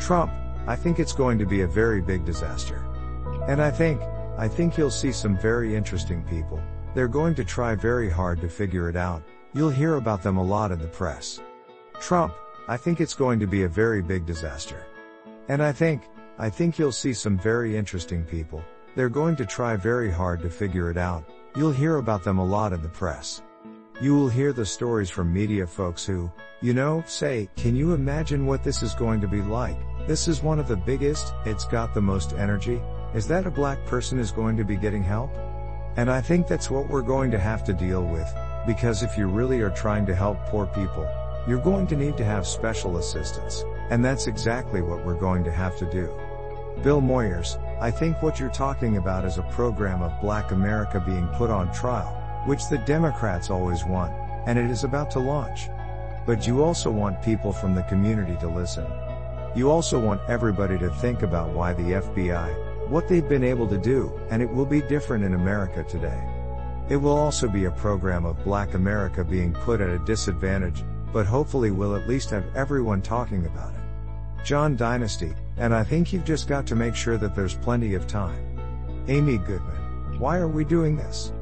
Trump, 0.00 0.32
I 0.66 0.74
think 0.74 0.98
it's 0.98 1.12
going 1.12 1.38
to 1.38 1.46
be 1.46 1.60
a 1.60 1.68
very 1.68 2.00
big 2.00 2.24
disaster. 2.24 2.84
And 3.46 3.62
I 3.62 3.70
think, 3.70 4.00
I 4.36 4.48
think 4.48 4.76
you'll 4.76 4.90
see 4.90 5.12
some 5.12 5.38
very 5.38 5.76
interesting 5.76 6.24
people. 6.24 6.60
They're 6.96 7.06
going 7.06 7.36
to 7.36 7.44
try 7.44 7.76
very 7.76 8.10
hard 8.10 8.40
to 8.40 8.48
figure 8.48 8.88
it 8.88 8.96
out. 8.96 9.22
You'll 9.54 9.70
hear 9.70 9.94
about 9.94 10.20
them 10.20 10.36
a 10.36 10.42
lot 10.42 10.72
in 10.72 10.80
the 10.80 10.88
press. 10.88 11.40
Trump, 12.00 12.34
I 12.66 12.76
think 12.76 13.00
it's 13.00 13.14
going 13.14 13.38
to 13.38 13.46
be 13.46 13.62
a 13.62 13.68
very 13.68 14.02
big 14.02 14.26
disaster. 14.26 14.84
And 15.46 15.62
I 15.62 15.70
think, 15.70 16.02
I 16.38 16.50
think 16.50 16.76
you'll 16.76 16.90
see 16.90 17.14
some 17.14 17.38
very 17.38 17.76
interesting 17.76 18.24
people. 18.24 18.64
They're 18.96 19.08
going 19.08 19.36
to 19.36 19.46
try 19.46 19.76
very 19.76 20.10
hard 20.10 20.42
to 20.42 20.50
figure 20.50 20.90
it 20.90 20.96
out. 20.96 21.24
You'll 21.56 21.70
hear 21.70 21.98
about 21.98 22.24
them 22.24 22.38
a 22.38 22.44
lot 22.44 22.72
in 22.72 22.82
the 22.82 22.88
press. 22.88 23.42
You 24.00 24.14
will 24.14 24.28
hear 24.28 24.52
the 24.52 24.64
stories 24.64 25.10
from 25.10 25.32
media 25.32 25.66
folks 25.66 26.06
who, 26.06 26.30
you 26.60 26.72
know, 26.72 27.02
say, 27.04 27.48
can 27.56 27.74
you 27.74 27.94
imagine 27.94 28.46
what 28.46 28.62
this 28.62 28.80
is 28.80 28.94
going 28.94 29.20
to 29.20 29.26
be 29.26 29.42
like? 29.42 29.76
This 30.06 30.28
is 30.28 30.40
one 30.40 30.60
of 30.60 30.68
the 30.68 30.76
biggest, 30.76 31.34
it's 31.44 31.64
got 31.64 31.94
the 31.94 32.00
most 32.00 32.32
energy. 32.34 32.80
Is 33.12 33.26
that 33.26 33.44
a 33.44 33.50
black 33.50 33.84
person 33.86 34.20
is 34.20 34.30
going 34.30 34.56
to 34.56 34.62
be 34.62 34.76
getting 34.76 35.02
help? 35.02 35.36
And 35.96 36.08
I 36.08 36.20
think 36.20 36.46
that's 36.46 36.70
what 36.70 36.88
we're 36.88 37.02
going 37.02 37.32
to 37.32 37.40
have 37.40 37.64
to 37.64 37.72
deal 37.72 38.04
with, 38.04 38.32
because 38.68 39.02
if 39.02 39.18
you 39.18 39.26
really 39.26 39.62
are 39.62 39.70
trying 39.70 40.06
to 40.06 40.14
help 40.14 40.38
poor 40.46 40.66
people, 40.66 41.10
you're 41.48 41.58
going 41.58 41.88
to 41.88 41.96
need 41.96 42.16
to 42.18 42.24
have 42.24 42.46
special 42.46 42.98
assistance. 42.98 43.64
And 43.90 44.04
that's 44.04 44.28
exactly 44.28 44.80
what 44.80 45.04
we're 45.04 45.18
going 45.18 45.42
to 45.42 45.50
have 45.50 45.76
to 45.78 45.90
do. 45.90 46.06
Bill 46.84 47.02
Moyers, 47.02 47.60
I 47.80 47.90
think 47.90 48.22
what 48.22 48.38
you're 48.38 48.48
talking 48.50 48.96
about 48.96 49.24
is 49.24 49.38
a 49.38 49.50
program 49.50 50.02
of 50.02 50.20
black 50.20 50.52
America 50.52 51.02
being 51.04 51.26
put 51.30 51.50
on 51.50 51.72
trial 51.72 52.17
which 52.46 52.68
the 52.68 52.78
Democrats 52.78 53.50
always 53.50 53.84
want, 53.84 54.12
and 54.46 54.58
it 54.58 54.70
is 54.70 54.84
about 54.84 55.10
to 55.12 55.18
launch. 55.18 55.68
But 56.26 56.46
you 56.46 56.62
also 56.62 56.90
want 56.90 57.22
people 57.22 57.52
from 57.52 57.74
the 57.74 57.82
community 57.84 58.36
to 58.40 58.48
listen. 58.48 58.86
You 59.54 59.70
also 59.70 59.98
want 59.98 60.20
everybody 60.28 60.78
to 60.78 60.90
think 60.90 61.22
about 61.22 61.50
why 61.50 61.72
the 61.72 62.00
FBI, 62.02 62.88
what 62.88 63.08
they've 63.08 63.28
been 63.28 63.44
able 63.44 63.66
to 63.68 63.78
do, 63.78 64.18
and 64.30 64.42
it 64.42 64.52
will 64.52 64.66
be 64.66 64.82
different 64.82 65.24
in 65.24 65.34
America 65.34 65.84
today. 65.84 66.22
It 66.88 66.96
will 66.96 67.16
also 67.16 67.48
be 67.48 67.64
a 67.64 67.70
program 67.70 68.24
of 68.24 68.42
black 68.44 68.74
America 68.74 69.24
being 69.24 69.52
put 69.52 69.80
at 69.80 69.90
a 69.90 69.98
disadvantage, 69.98 70.84
but 71.12 71.26
hopefully 71.26 71.70
we'll 71.70 71.96
at 71.96 72.08
least 72.08 72.30
have 72.30 72.44
everyone 72.54 73.02
talking 73.02 73.46
about 73.46 73.74
it. 73.74 74.44
John 74.44 74.76
Dynasty, 74.76 75.34
and 75.58 75.74
I 75.74 75.84
think 75.84 76.12
you've 76.12 76.24
just 76.24 76.48
got 76.48 76.66
to 76.68 76.74
make 76.74 76.94
sure 76.94 77.18
that 77.18 77.34
there's 77.34 77.56
plenty 77.56 77.94
of 77.94 78.06
time. 78.06 78.44
Amy 79.08 79.38
Goodman, 79.38 80.18
why 80.18 80.38
are 80.38 80.48
we 80.48 80.64
doing 80.64 80.96
this? 80.96 81.32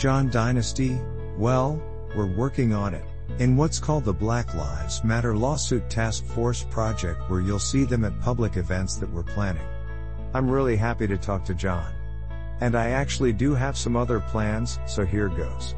John 0.00 0.30
Dynasty? 0.30 0.98
Well, 1.36 1.78
we're 2.16 2.34
working 2.34 2.72
on 2.72 2.94
it. 2.94 3.04
In 3.38 3.54
what's 3.54 3.78
called 3.78 4.06
the 4.06 4.14
Black 4.14 4.54
Lives 4.54 5.04
Matter 5.04 5.36
Lawsuit 5.36 5.90
Task 5.90 6.24
Force 6.24 6.64
Project, 6.70 7.28
where 7.28 7.42
you'll 7.42 7.58
see 7.58 7.84
them 7.84 8.06
at 8.06 8.18
public 8.22 8.56
events 8.56 8.96
that 8.96 9.12
we're 9.12 9.22
planning. 9.22 9.66
I'm 10.32 10.48
really 10.48 10.74
happy 10.74 11.06
to 11.06 11.18
talk 11.18 11.44
to 11.44 11.54
John. 11.54 11.92
And 12.62 12.74
I 12.76 12.92
actually 12.92 13.34
do 13.34 13.52
have 13.52 13.76
some 13.76 13.94
other 13.94 14.20
plans, 14.20 14.78
so 14.86 15.04
here 15.04 15.28
goes. 15.28 15.74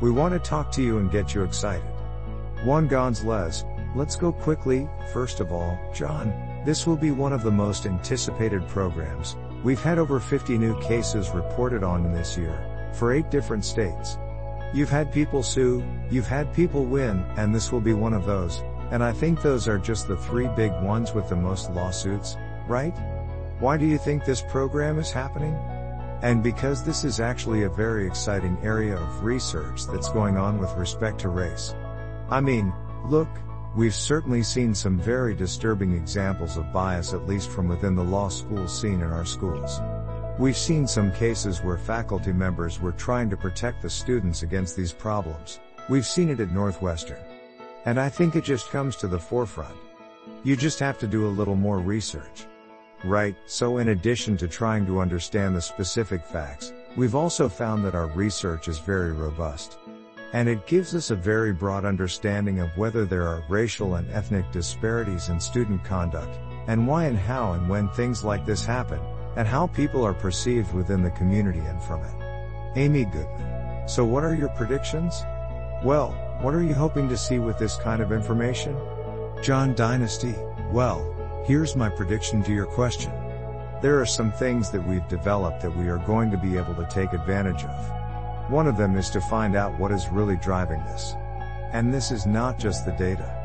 We 0.00 0.10
want 0.10 0.34
to 0.34 0.40
talk 0.40 0.72
to 0.72 0.82
you 0.82 0.98
and 0.98 1.08
get 1.08 1.32
you 1.32 1.44
excited. 1.44 1.86
Juan 2.64 2.88
Gonzalez, 2.88 3.64
let's 3.94 4.16
go 4.16 4.32
quickly. 4.32 4.88
First 5.12 5.38
of 5.38 5.52
all, 5.52 5.78
John, 5.94 6.34
this 6.66 6.88
will 6.88 6.96
be 6.96 7.12
one 7.12 7.32
of 7.32 7.44
the 7.44 7.52
most 7.52 7.86
anticipated 7.86 8.66
programs. 8.66 9.36
We've 9.62 9.80
had 9.80 10.00
over 10.00 10.18
50 10.18 10.58
new 10.58 10.76
cases 10.80 11.30
reported 11.30 11.84
on 11.84 12.12
this 12.12 12.36
year 12.36 12.66
for 12.94 13.12
eight 13.12 13.30
different 13.30 13.64
states. 13.64 14.18
You've 14.72 14.90
had 14.90 15.12
people 15.12 15.42
sue, 15.42 15.82
you've 16.10 16.26
had 16.28 16.54
people 16.54 16.84
win, 16.84 17.24
and 17.36 17.54
this 17.54 17.72
will 17.72 17.80
be 17.80 17.92
one 17.92 18.12
of 18.12 18.26
those, 18.26 18.62
and 18.90 19.02
I 19.02 19.12
think 19.12 19.40
those 19.40 19.68
are 19.68 19.78
just 19.78 20.08
the 20.08 20.16
three 20.16 20.48
big 20.56 20.72
ones 20.82 21.12
with 21.12 21.28
the 21.28 21.36
most 21.36 21.70
lawsuits, 21.70 22.36
right? 22.66 22.94
Why 23.58 23.76
do 23.76 23.86
you 23.86 23.98
think 23.98 24.24
this 24.24 24.42
program 24.42 24.98
is 24.98 25.10
happening? 25.10 25.54
And 26.22 26.42
because 26.42 26.82
this 26.82 27.04
is 27.04 27.20
actually 27.20 27.62
a 27.62 27.70
very 27.70 28.06
exciting 28.06 28.58
area 28.62 28.96
of 28.96 29.24
research 29.24 29.86
that's 29.86 30.10
going 30.10 30.36
on 30.36 30.58
with 30.58 30.72
respect 30.72 31.20
to 31.20 31.28
race. 31.28 31.74
I 32.30 32.40
mean, 32.40 32.72
look, 33.06 33.28
we've 33.76 33.94
certainly 33.94 34.42
seen 34.42 34.74
some 34.74 34.98
very 34.98 35.34
disturbing 35.34 35.92
examples 35.92 36.56
of 36.56 36.72
bias 36.72 37.12
at 37.14 37.26
least 37.26 37.50
from 37.50 37.68
within 37.68 37.94
the 37.94 38.04
law 38.04 38.28
school 38.28 38.68
scene 38.68 39.00
in 39.00 39.12
our 39.12 39.24
schools. 39.24 39.80
We've 40.40 40.56
seen 40.56 40.86
some 40.86 41.12
cases 41.12 41.62
where 41.62 41.76
faculty 41.76 42.32
members 42.32 42.80
were 42.80 42.92
trying 42.92 43.28
to 43.28 43.36
protect 43.36 43.82
the 43.82 43.90
students 43.90 44.42
against 44.42 44.74
these 44.74 44.90
problems. 44.90 45.60
We've 45.90 46.06
seen 46.06 46.30
it 46.30 46.40
at 46.40 46.50
Northwestern. 46.50 47.18
And 47.84 48.00
I 48.00 48.08
think 48.08 48.34
it 48.34 48.44
just 48.44 48.70
comes 48.70 48.96
to 48.96 49.06
the 49.06 49.18
forefront. 49.18 49.76
You 50.42 50.56
just 50.56 50.78
have 50.78 50.98
to 51.00 51.06
do 51.06 51.26
a 51.26 51.36
little 51.36 51.56
more 51.56 51.78
research. 51.78 52.46
Right, 53.04 53.36
so 53.44 53.76
in 53.76 53.88
addition 53.88 54.38
to 54.38 54.48
trying 54.48 54.86
to 54.86 55.00
understand 55.00 55.54
the 55.54 55.60
specific 55.60 56.24
facts, 56.24 56.72
we've 56.96 57.14
also 57.14 57.46
found 57.46 57.84
that 57.84 57.94
our 57.94 58.06
research 58.06 58.66
is 58.66 58.78
very 58.78 59.12
robust. 59.12 59.76
And 60.32 60.48
it 60.48 60.66
gives 60.66 60.94
us 60.94 61.10
a 61.10 61.16
very 61.16 61.52
broad 61.52 61.84
understanding 61.84 62.60
of 62.60 62.74
whether 62.78 63.04
there 63.04 63.28
are 63.28 63.44
racial 63.50 63.96
and 63.96 64.10
ethnic 64.10 64.50
disparities 64.52 65.28
in 65.28 65.38
student 65.38 65.84
conduct, 65.84 66.34
and 66.66 66.88
why 66.88 67.04
and 67.04 67.18
how 67.18 67.52
and 67.52 67.68
when 67.68 67.90
things 67.90 68.24
like 68.24 68.46
this 68.46 68.64
happen, 68.64 69.00
and 69.36 69.46
how 69.46 69.66
people 69.68 70.04
are 70.04 70.14
perceived 70.14 70.72
within 70.72 71.02
the 71.02 71.10
community 71.10 71.60
and 71.60 71.82
from 71.82 72.02
it. 72.02 72.14
Amy 72.76 73.04
Goodman. 73.04 73.88
So 73.88 74.04
what 74.04 74.24
are 74.24 74.34
your 74.34 74.48
predictions? 74.50 75.22
Well, 75.82 76.12
what 76.40 76.54
are 76.54 76.62
you 76.62 76.74
hoping 76.74 77.08
to 77.08 77.16
see 77.16 77.38
with 77.38 77.58
this 77.58 77.76
kind 77.76 78.00
of 78.00 78.12
information? 78.12 78.76
John 79.42 79.74
Dynasty. 79.74 80.34
Well, 80.70 81.44
here's 81.46 81.76
my 81.76 81.88
prediction 81.88 82.42
to 82.44 82.52
your 82.52 82.66
question. 82.66 83.12
There 83.82 84.00
are 84.00 84.06
some 84.06 84.30
things 84.30 84.70
that 84.70 84.86
we've 84.86 85.06
developed 85.08 85.62
that 85.62 85.76
we 85.76 85.88
are 85.88 85.98
going 85.98 86.30
to 86.30 86.36
be 86.36 86.56
able 86.58 86.74
to 86.74 86.86
take 86.90 87.12
advantage 87.12 87.64
of. 87.64 88.50
One 88.50 88.66
of 88.66 88.76
them 88.76 88.96
is 88.96 89.10
to 89.10 89.20
find 89.20 89.56
out 89.56 89.78
what 89.78 89.90
is 89.92 90.08
really 90.08 90.36
driving 90.36 90.84
this. 90.84 91.14
And 91.72 91.94
this 91.94 92.10
is 92.10 92.26
not 92.26 92.58
just 92.58 92.84
the 92.84 92.92
data. 92.92 93.36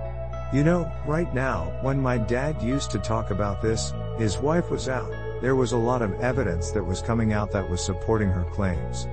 You 0.53 0.63
know, 0.63 0.91
right 1.05 1.33
now, 1.33 1.77
when 1.81 1.99
my 1.99 2.17
dad 2.17 2.61
used 2.61 2.91
to 2.91 2.99
talk 2.99 3.31
about 3.31 3.61
this, 3.61 3.93
his 4.17 4.37
wife 4.37 4.69
was 4.69 4.89
out, 4.89 5.11
there 5.45 5.55
was 5.55 5.73
a 5.73 5.77
lot 5.77 6.01
of 6.01 6.19
evidence 6.21 6.71
that 6.71 6.83
was 6.83 7.03
coming 7.03 7.31
out 7.31 7.51
that 7.51 7.69
was 7.69 7.79
supporting 7.79 8.29
her 8.29 8.45
claims. 8.45 9.05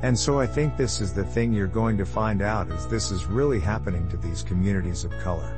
And 0.00 0.18
so 0.18 0.40
I 0.40 0.46
think 0.46 0.78
this 0.78 0.98
is 0.98 1.12
the 1.12 1.26
thing 1.26 1.52
you're 1.52 1.66
going 1.66 1.98
to 1.98 2.06
find 2.06 2.40
out 2.40 2.70
is 2.70 2.88
this 2.88 3.10
is 3.10 3.26
really 3.26 3.60
happening 3.60 4.08
to 4.08 4.16
these 4.16 4.42
communities 4.42 5.04
of 5.04 5.10
color. 5.18 5.54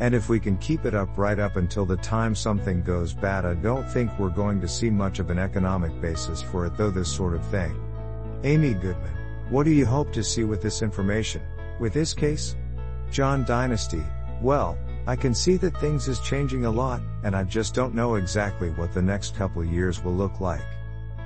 And 0.00 0.14
if 0.14 0.30
we 0.30 0.40
can 0.40 0.56
keep 0.56 0.86
it 0.86 0.94
up 0.94 1.10
right 1.18 1.38
up 1.38 1.56
until 1.56 1.84
the 1.84 1.98
time 1.98 2.34
something 2.34 2.80
goes 2.82 3.12
bad, 3.12 3.44
I 3.44 3.56
don't 3.56 3.86
think 3.86 4.10
we're 4.18 4.30
going 4.30 4.58
to 4.62 4.66
see 4.66 4.88
much 4.88 5.18
of 5.18 5.28
an 5.28 5.38
economic 5.38 6.00
basis 6.00 6.40
for 6.40 6.64
it 6.64 6.74
though 6.78 6.90
this 6.90 7.14
sort 7.14 7.34
of 7.34 7.44
thing. 7.48 7.78
Amy 8.44 8.72
Goodman, 8.72 9.18
what 9.50 9.64
do 9.64 9.70
you 9.70 9.84
hope 9.84 10.14
to 10.14 10.24
see 10.24 10.44
with 10.44 10.62
this 10.62 10.80
information? 10.80 11.42
With 11.78 11.92
this 11.92 12.14
case? 12.14 12.56
John 13.10 13.44
Dynasty, 13.44 14.02
well, 14.40 14.78
I 15.08 15.16
can 15.16 15.34
see 15.34 15.56
that 15.56 15.74
things 15.78 16.06
is 16.06 16.20
changing 16.20 16.66
a 16.66 16.70
lot, 16.70 17.00
and 17.24 17.34
I 17.34 17.42
just 17.42 17.72
don't 17.72 17.94
know 17.94 18.16
exactly 18.16 18.68
what 18.72 18.92
the 18.92 19.00
next 19.00 19.34
couple 19.34 19.64
years 19.64 20.04
will 20.04 20.12
look 20.12 20.38
like. 20.38 20.60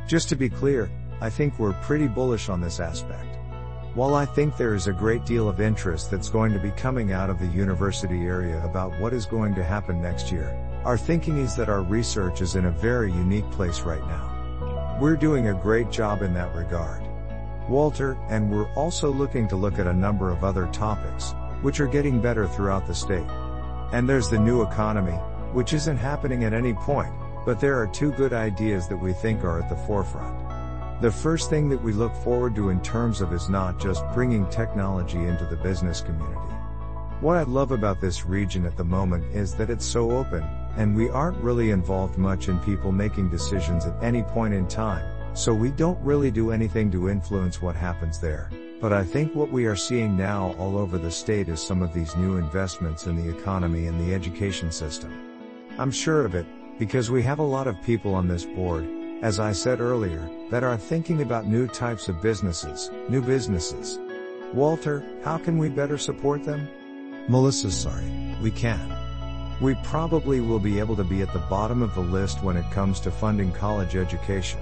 Just 0.06 0.28
to 0.28 0.36
be 0.36 0.48
clear, 0.48 0.88
I 1.20 1.28
think 1.28 1.58
we're 1.58 1.72
pretty 1.82 2.06
bullish 2.06 2.48
on 2.48 2.60
this 2.60 2.78
aspect. 2.78 3.36
While 3.94 4.14
I 4.14 4.24
think 4.24 4.56
there 4.56 4.76
is 4.76 4.86
a 4.86 4.92
great 4.92 5.26
deal 5.26 5.48
of 5.48 5.60
interest 5.60 6.12
that's 6.12 6.28
going 6.28 6.52
to 6.52 6.60
be 6.60 6.70
coming 6.70 7.10
out 7.10 7.28
of 7.28 7.40
the 7.40 7.48
university 7.48 8.20
area 8.22 8.64
about 8.64 8.96
what 9.00 9.12
is 9.12 9.26
going 9.26 9.52
to 9.56 9.64
happen 9.64 10.00
next 10.00 10.30
year, 10.30 10.56
our 10.84 10.96
thinking 10.96 11.38
is 11.38 11.56
that 11.56 11.68
our 11.68 11.82
research 11.82 12.40
is 12.40 12.54
in 12.54 12.66
a 12.66 12.70
very 12.70 13.10
unique 13.10 13.50
place 13.50 13.80
right 13.80 14.06
now. 14.06 14.96
We're 15.00 15.16
doing 15.16 15.48
a 15.48 15.60
great 15.60 15.90
job 15.90 16.22
in 16.22 16.32
that 16.34 16.54
regard. 16.54 17.02
Walter, 17.68 18.16
and 18.30 18.48
we're 18.48 18.72
also 18.74 19.12
looking 19.12 19.48
to 19.48 19.56
look 19.56 19.80
at 19.80 19.88
a 19.88 19.92
number 19.92 20.30
of 20.30 20.44
other 20.44 20.68
topics, 20.68 21.34
which 21.62 21.80
are 21.80 21.88
getting 21.88 22.20
better 22.20 22.46
throughout 22.46 22.86
the 22.86 22.94
state. 22.94 23.26
And 23.92 24.08
there's 24.08 24.30
the 24.30 24.38
new 24.38 24.62
economy, 24.62 25.18
which 25.52 25.74
isn't 25.74 25.98
happening 25.98 26.44
at 26.44 26.54
any 26.54 26.72
point, 26.72 27.12
but 27.44 27.60
there 27.60 27.78
are 27.78 27.86
two 27.86 28.12
good 28.12 28.32
ideas 28.32 28.88
that 28.88 28.96
we 28.96 29.12
think 29.12 29.44
are 29.44 29.60
at 29.60 29.68
the 29.68 29.76
forefront. 29.86 30.42
The 31.02 31.10
first 31.10 31.50
thing 31.50 31.68
that 31.68 31.82
we 31.82 31.92
look 31.92 32.14
forward 32.16 32.54
to 32.54 32.70
in 32.70 32.80
terms 32.82 33.20
of 33.20 33.32
is 33.32 33.50
not 33.50 33.78
just 33.78 34.04
bringing 34.14 34.48
technology 34.48 35.18
into 35.18 35.44
the 35.44 35.56
business 35.56 36.00
community. 36.00 36.38
What 37.20 37.36
I 37.36 37.42
love 37.42 37.70
about 37.70 38.00
this 38.00 38.24
region 38.24 38.64
at 38.64 38.76
the 38.76 38.84
moment 38.84 39.24
is 39.34 39.54
that 39.56 39.68
it's 39.68 39.84
so 39.84 40.10
open, 40.12 40.42
and 40.76 40.96
we 40.96 41.10
aren't 41.10 41.36
really 41.42 41.70
involved 41.70 42.16
much 42.16 42.48
in 42.48 42.58
people 42.60 42.92
making 42.92 43.28
decisions 43.28 43.84
at 43.84 44.02
any 44.02 44.22
point 44.22 44.54
in 44.54 44.66
time, 44.68 45.04
so 45.36 45.52
we 45.52 45.70
don't 45.70 46.02
really 46.02 46.30
do 46.30 46.50
anything 46.50 46.90
to 46.92 47.10
influence 47.10 47.60
what 47.60 47.76
happens 47.76 48.18
there. 48.18 48.50
But 48.82 48.92
I 48.92 49.04
think 49.04 49.32
what 49.32 49.52
we 49.52 49.66
are 49.66 49.76
seeing 49.76 50.16
now 50.16 50.56
all 50.58 50.76
over 50.76 50.98
the 50.98 51.08
state 51.08 51.48
is 51.48 51.62
some 51.62 51.82
of 51.82 51.94
these 51.94 52.16
new 52.16 52.36
investments 52.36 53.06
in 53.06 53.14
the 53.14 53.32
economy 53.32 53.86
and 53.86 53.98
the 54.00 54.12
education 54.12 54.72
system. 54.72 55.12
I'm 55.78 55.92
sure 55.92 56.24
of 56.24 56.34
it, 56.34 56.46
because 56.80 57.08
we 57.08 57.22
have 57.22 57.38
a 57.38 57.44
lot 57.44 57.68
of 57.68 57.80
people 57.84 58.12
on 58.12 58.26
this 58.26 58.44
board, 58.44 58.88
as 59.22 59.38
I 59.38 59.52
said 59.52 59.80
earlier, 59.80 60.28
that 60.50 60.64
are 60.64 60.76
thinking 60.76 61.22
about 61.22 61.46
new 61.46 61.68
types 61.68 62.08
of 62.08 62.20
businesses, 62.20 62.90
new 63.08 63.22
businesses. 63.22 64.00
Walter, 64.52 65.04
how 65.22 65.38
can 65.38 65.58
we 65.58 65.68
better 65.68 65.96
support 65.96 66.42
them? 66.42 66.68
Melissa, 67.28 67.70
sorry, 67.70 68.10
we 68.42 68.50
can. 68.50 68.98
We 69.60 69.76
probably 69.84 70.40
will 70.40 70.58
be 70.58 70.80
able 70.80 70.96
to 70.96 71.04
be 71.04 71.22
at 71.22 71.32
the 71.32 71.38
bottom 71.38 71.82
of 71.82 71.94
the 71.94 72.00
list 72.00 72.42
when 72.42 72.56
it 72.56 72.68
comes 72.72 72.98
to 73.00 73.12
funding 73.12 73.52
college 73.52 73.94
education. 73.94 74.58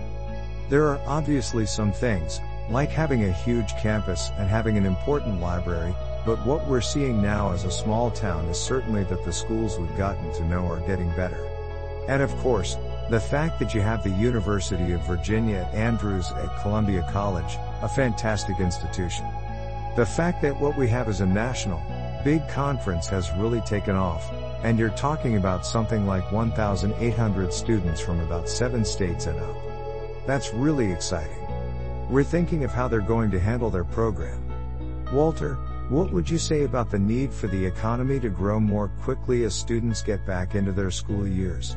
There 0.69 0.89
are 0.89 1.01
obviously 1.07 1.65
some 1.65 1.91
things, 1.91 2.39
like 2.71 2.91
having 2.91 3.25
a 3.25 3.33
huge 3.33 3.75
campus 3.77 4.31
and 4.39 4.49
having 4.49 4.77
an 4.77 4.87
important 4.87 5.41
library, 5.41 5.95
but 6.25 6.45
what 6.47 6.67
we're 6.69 6.81
seeing 6.81 7.21
now 7.21 7.51
as 7.53 7.65
a 7.65 7.71
small 7.71 8.11
town 8.11 8.45
is 8.47 8.61
certainly 8.61 9.05
that 9.05 9.25
the 9.25 9.33
schools 9.33 9.79
we've 9.79 9.97
gotten 9.97 10.33
to 10.35 10.45
know 10.45 10.67
are 10.67 10.87
getting 10.87 11.11
better. 11.17 11.45
And 12.09 12.23
of 12.23 12.35
course, 12.37 12.77
the 13.11 13.21
fact 13.21 13.59
that 13.59 13.75
you 13.75 13.81
have 13.81 14.05
the 14.05 14.11
University 14.11 14.93
of 14.93 15.05
Virginia 15.07 15.69
Andrews 15.73 16.31
at 16.33 16.63
Columbia 16.63 17.05
College, 17.11 17.57
a 17.83 17.89
fantastic 17.89 18.61
institution. 18.61 19.27
The 19.97 20.07
fact 20.07 20.41
that 20.43 20.61
what 20.61 20.77
we 20.77 20.87
have 20.89 21.09
is 21.09 21.21
a 21.21 21.27
national, 21.27 21.83
big 22.23 22.47
conference 22.49 23.09
has 23.09 23.33
really 23.33 23.61
taken 23.63 23.97
off, 23.97 24.31
and 24.63 24.79
you're 24.79 24.91
talking 24.91 25.37
about 25.37 25.67
something 25.67 26.07
like 26.07 26.31
1,800 26.31 27.53
students 27.53 28.01
from 28.01 28.21
about 28.21 28.49
seven 28.49 28.85
states 28.85 29.27
and 29.27 29.41
up. 29.41 29.57
That's 30.27 30.55
really 30.55 30.93
exciting. 30.93 31.50
We're 32.11 32.25
thinking 32.25 32.65
of 32.65 32.73
how 32.73 32.89
they're 32.89 33.01
going 33.01 33.31
to 33.31 33.39
handle 33.39 33.71
their 33.71 33.85
program. 33.85 34.43
Walter, 35.13 35.55
what 35.91 36.13
would 36.13 36.29
you 36.29 36.39
say 36.39 36.65
about 36.65 36.91
the 36.91 36.99
need 36.99 37.33
for 37.33 37.47
the 37.47 37.65
economy 37.65 38.19
to 38.19 38.29
grow 38.29 38.59
more 38.59 38.89
quickly 39.01 39.45
as 39.45 39.55
students 39.55 40.03
get 40.03 40.27
back 40.27 40.57
into 40.57 40.73
their 40.73 40.91
school 40.91 41.25
years? 41.25 41.77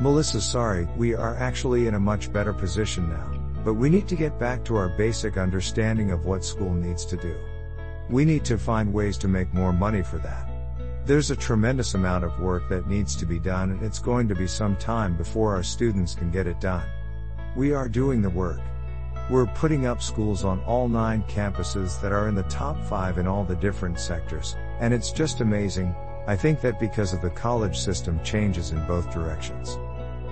Melissa, 0.00 0.40
sorry, 0.40 0.88
we 0.96 1.14
are 1.14 1.36
actually 1.36 1.86
in 1.86 1.94
a 1.94 2.00
much 2.00 2.32
better 2.32 2.52
position 2.52 3.08
now, 3.08 3.32
but 3.64 3.74
we 3.74 3.88
need 3.88 4.08
to 4.08 4.16
get 4.16 4.36
back 4.40 4.64
to 4.64 4.74
our 4.74 4.88
basic 4.88 5.36
understanding 5.36 6.10
of 6.10 6.24
what 6.24 6.44
school 6.44 6.74
needs 6.74 7.04
to 7.04 7.16
do. 7.16 7.36
We 8.10 8.24
need 8.24 8.44
to 8.46 8.58
find 8.58 8.92
ways 8.92 9.16
to 9.18 9.28
make 9.28 9.54
more 9.54 9.72
money 9.72 10.02
for 10.02 10.18
that. 10.18 10.48
There's 11.06 11.30
a 11.30 11.36
tremendous 11.36 11.94
amount 11.94 12.24
of 12.24 12.40
work 12.40 12.68
that 12.68 12.88
needs 12.88 13.14
to 13.14 13.26
be 13.26 13.38
done 13.38 13.70
and 13.70 13.82
it's 13.84 14.00
going 14.00 14.26
to 14.26 14.34
be 14.34 14.48
some 14.48 14.74
time 14.74 15.16
before 15.16 15.54
our 15.54 15.62
students 15.62 16.16
can 16.16 16.32
get 16.32 16.48
it 16.48 16.60
done. 16.60 16.86
We 17.54 17.72
are 17.72 17.88
doing 17.88 18.22
the 18.22 18.30
work. 18.30 18.58
We're 19.30 19.44
putting 19.44 19.84
up 19.84 20.00
schools 20.00 20.42
on 20.42 20.64
all 20.64 20.88
nine 20.88 21.22
campuses 21.28 22.00
that 22.00 22.12
are 22.12 22.28
in 22.28 22.34
the 22.34 22.44
top 22.44 22.82
five 22.84 23.18
in 23.18 23.26
all 23.26 23.44
the 23.44 23.56
different 23.56 24.00
sectors, 24.00 24.56
and 24.80 24.94
it's 24.94 25.12
just 25.12 25.42
amazing. 25.42 25.94
I 26.26 26.34
think 26.34 26.62
that 26.62 26.80
because 26.80 27.12
of 27.12 27.20
the 27.20 27.28
college 27.30 27.78
system 27.78 28.22
changes 28.24 28.70
in 28.70 28.86
both 28.86 29.12
directions. 29.12 29.78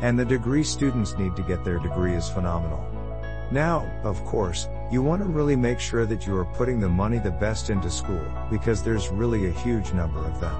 And 0.01 0.19
the 0.19 0.25
degree 0.25 0.63
students 0.63 1.17
need 1.19 1.37
to 1.37 1.43
get 1.43 1.63
their 1.63 1.79
degree 1.79 2.15
is 2.15 2.31
phenomenal. 2.31 2.83
Now, 3.51 3.87
of 4.03 4.25
course, 4.25 4.67
you 4.91 5.03
want 5.03 5.21
to 5.21 5.29
really 5.29 5.57
make 5.57 5.79
sure 5.79 6.07
that 6.07 6.27
you 6.27 6.35
are 6.35 6.47
putting 6.47 6.81
the 6.81 6.89
money 6.89 7.19
the 7.19 7.31
best 7.31 7.69
into 7.69 7.91
school, 7.91 8.25
because 8.51 8.83
there's 8.83 9.11
really 9.11 9.49
a 9.49 9.53
huge 9.61 9.93
number 9.93 10.25
of 10.25 10.41
them. 10.41 10.57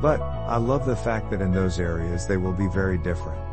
But, 0.00 0.20
I 0.20 0.56
love 0.56 0.86
the 0.86 0.94
fact 0.94 1.30
that 1.30 1.40
in 1.40 1.50
those 1.50 1.80
areas 1.80 2.28
they 2.28 2.36
will 2.36 2.52
be 2.52 2.68
very 2.68 2.96
different. 2.96 3.45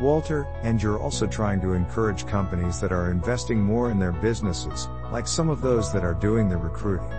Walter, 0.00 0.46
and 0.62 0.82
you're 0.82 0.98
also 0.98 1.26
trying 1.26 1.60
to 1.60 1.72
encourage 1.72 2.26
companies 2.26 2.80
that 2.80 2.92
are 2.92 3.10
investing 3.10 3.60
more 3.60 3.90
in 3.90 3.98
their 3.98 4.12
businesses, 4.12 4.88
like 5.12 5.26
some 5.26 5.48
of 5.48 5.60
those 5.60 5.92
that 5.92 6.04
are 6.04 6.14
doing 6.14 6.48
the 6.48 6.56
recruiting. 6.56 7.12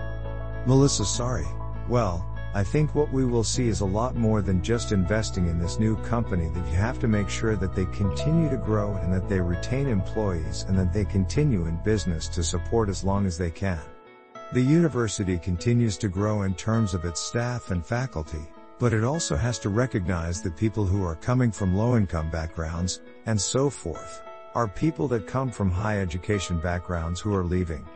Melissa, 0.66 1.04
sorry. 1.04 1.46
Well, 1.88 2.24
I 2.54 2.64
think 2.64 2.94
what 2.94 3.12
we 3.12 3.26
will 3.26 3.44
see 3.44 3.68
is 3.68 3.80
a 3.80 3.84
lot 3.84 4.16
more 4.16 4.40
than 4.40 4.62
just 4.62 4.90
investing 4.90 5.46
in 5.46 5.58
this 5.58 5.78
new 5.78 5.94
company 6.04 6.48
that 6.48 6.66
you 6.70 6.74
have 6.76 6.98
to 7.00 7.08
make 7.08 7.28
sure 7.28 7.54
that 7.54 7.74
they 7.74 7.84
continue 7.86 8.48
to 8.48 8.56
grow 8.56 8.94
and 8.94 9.12
that 9.12 9.28
they 9.28 9.40
retain 9.40 9.86
employees 9.86 10.64
and 10.66 10.78
that 10.78 10.92
they 10.92 11.04
continue 11.04 11.66
in 11.66 11.76
business 11.84 12.28
to 12.28 12.42
support 12.42 12.88
as 12.88 13.04
long 13.04 13.26
as 13.26 13.36
they 13.36 13.50
can. 13.50 13.80
The 14.52 14.62
university 14.62 15.38
continues 15.38 15.98
to 15.98 16.08
grow 16.08 16.42
in 16.42 16.54
terms 16.54 16.94
of 16.94 17.04
its 17.04 17.20
staff 17.20 17.70
and 17.70 17.84
faculty, 17.84 18.46
but 18.78 18.92
it 18.92 19.04
also 19.04 19.36
has 19.36 19.58
to 19.60 19.68
recognize 19.68 20.42
that 20.42 20.56
people 20.56 20.84
who 20.84 21.04
are 21.04 21.16
coming 21.16 21.50
from 21.50 21.76
low 21.76 21.96
income 21.96 22.30
backgrounds, 22.30 23.00
and 23.26 23.40
so 23.40 23.70
forth, 23.70 24.22
are 24.54 24.68
people 24.68 25.08
that 25.08 25.26
come 25.26 25.50
from 25.50 25.70
high 25.70 26.00
education 26.00 26.58
backgrounds 26.58 27.20
who 27.20 27.34
are 27.34 27.44
leaving. 27.44 27.86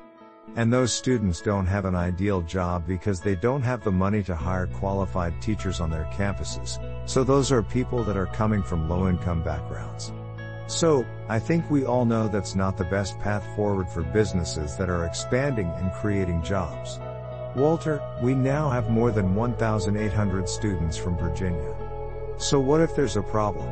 And 0.56 0.72
those 0.72 0.92
students 0.92 1.40
don't 1.40 1.66
have 1.66 1.84
an 1.84 1.94
ideal 1.94 2.42
job 2.42 2.86
because 2.86 3.20
they 3.20 3.36
don't 3.36 3.62
have 3.62 3.84
the 3.84 3.92
money 3.92 4.22
to 4.24 4.34
hire 4.34 4.66
qualified 4.66 5.40
teachers 5.40 5.80
on 5.80 5.90
their 5.90 6.08
campuses. 6.12 6.78
So 7.08 7.22
those 7.24 7.52
are 7.52 7.62
people 7.62 8.02
that 8.04 8.16
are 8.16 8.26
coming 8.26 8.62
from 8.62 8.88
low 8.88 9.08
income 9.08 9.42
backgrounds. 9.42 10.12
So, 10.66 11.04
I 11.28 11.40
think 11.40 11.68
we 11.68 11.84
all 11.84 12.04
know 12.04 12.28
that's 12.28 12.54
not 12.54 12.76
the 12.76 12.84
best 12.84 13.18
path 13.18 13.44
forward 13.56 13.88
for 13.88 14.02
businesses 14.02 14.76
that 14.76 14.88
are 14.88 15.04
expanding 15.04 15.66
and 15.66 15.92
creating 15.92 16.42
jobs. 16.42 17.00
Walter, 17.56 18.00
we 18.22 18.32
now 18.32 18.70
have 18.70 18.90
more 18.90 19.10
than 19.10 19.34
1,800 19.34 20.48
students 20.48 20.96
from 20.96 21.18
Virginia. 21.18 21.74
So 22.38 22.60
what 22.60 22.80
if 22.80 22.94
there's 22.94 23.16
a 23.16 23.22
problem? 23.22 23.68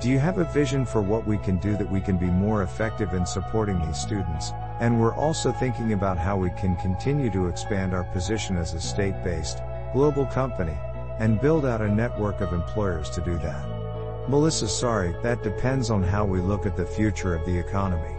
Do 0.00 0.10
you 0.10 0.18
have 0.18 0.38
a 0.38 0.52
vision 0.52 0.84
for 0.84 1.00
what 1.00 1.24
we 1.24 1.38
can 1.38 1.58
do 1.58 1.76
that 1.76 1.90
we 1.90 2.00
can 2.00 2.16
be 2.16 2.26
more 2.26 2.64
effective 2.64 3.14
in 3.14 3.24
supporting 3.24 3.80
these 3.86 4.00
students? 4.00 4.50
And 4.80 5.00
we're 5.00 5.14
also 5.14 5.52
thinking 5.52 5.92
about 5.92 6.18
how 6.18 6.36
we 6.36 6.50
can 6.50 6.74
continue 6.76 7.30
to 7.30 7.46
expand 7.46 7.94
our 7.94 8.02
position 8.02 8.56
as 8.56 8.74
a 8.74 8.80
state-based, 8.80 9.62
global 9.92 10.26
company, 10.26 10.76
and 11.20 11.40
build 11.40 11.64
out 11.64 11.82
a 11.82 11.88
network 11.88 12.40
of 12.40 12.52
employers 12.52 13.10
to 13.10 13.20
do 13.20 13.38
that. 13.38 14.28
Melissa, 14.28 14.66
sorry, 14.66 15.14
that 15.22 15.44
depends 15.44 15.88
on 15.88 16.02
how 16.02 16.24
we 16.24 16.40
look 16.40 16.66
at 16.66 16.76
the 16.76 16.84
future 16.84 17.32
of 17.32 17.46
the 17.46 17.56
economy. 17.56 18.16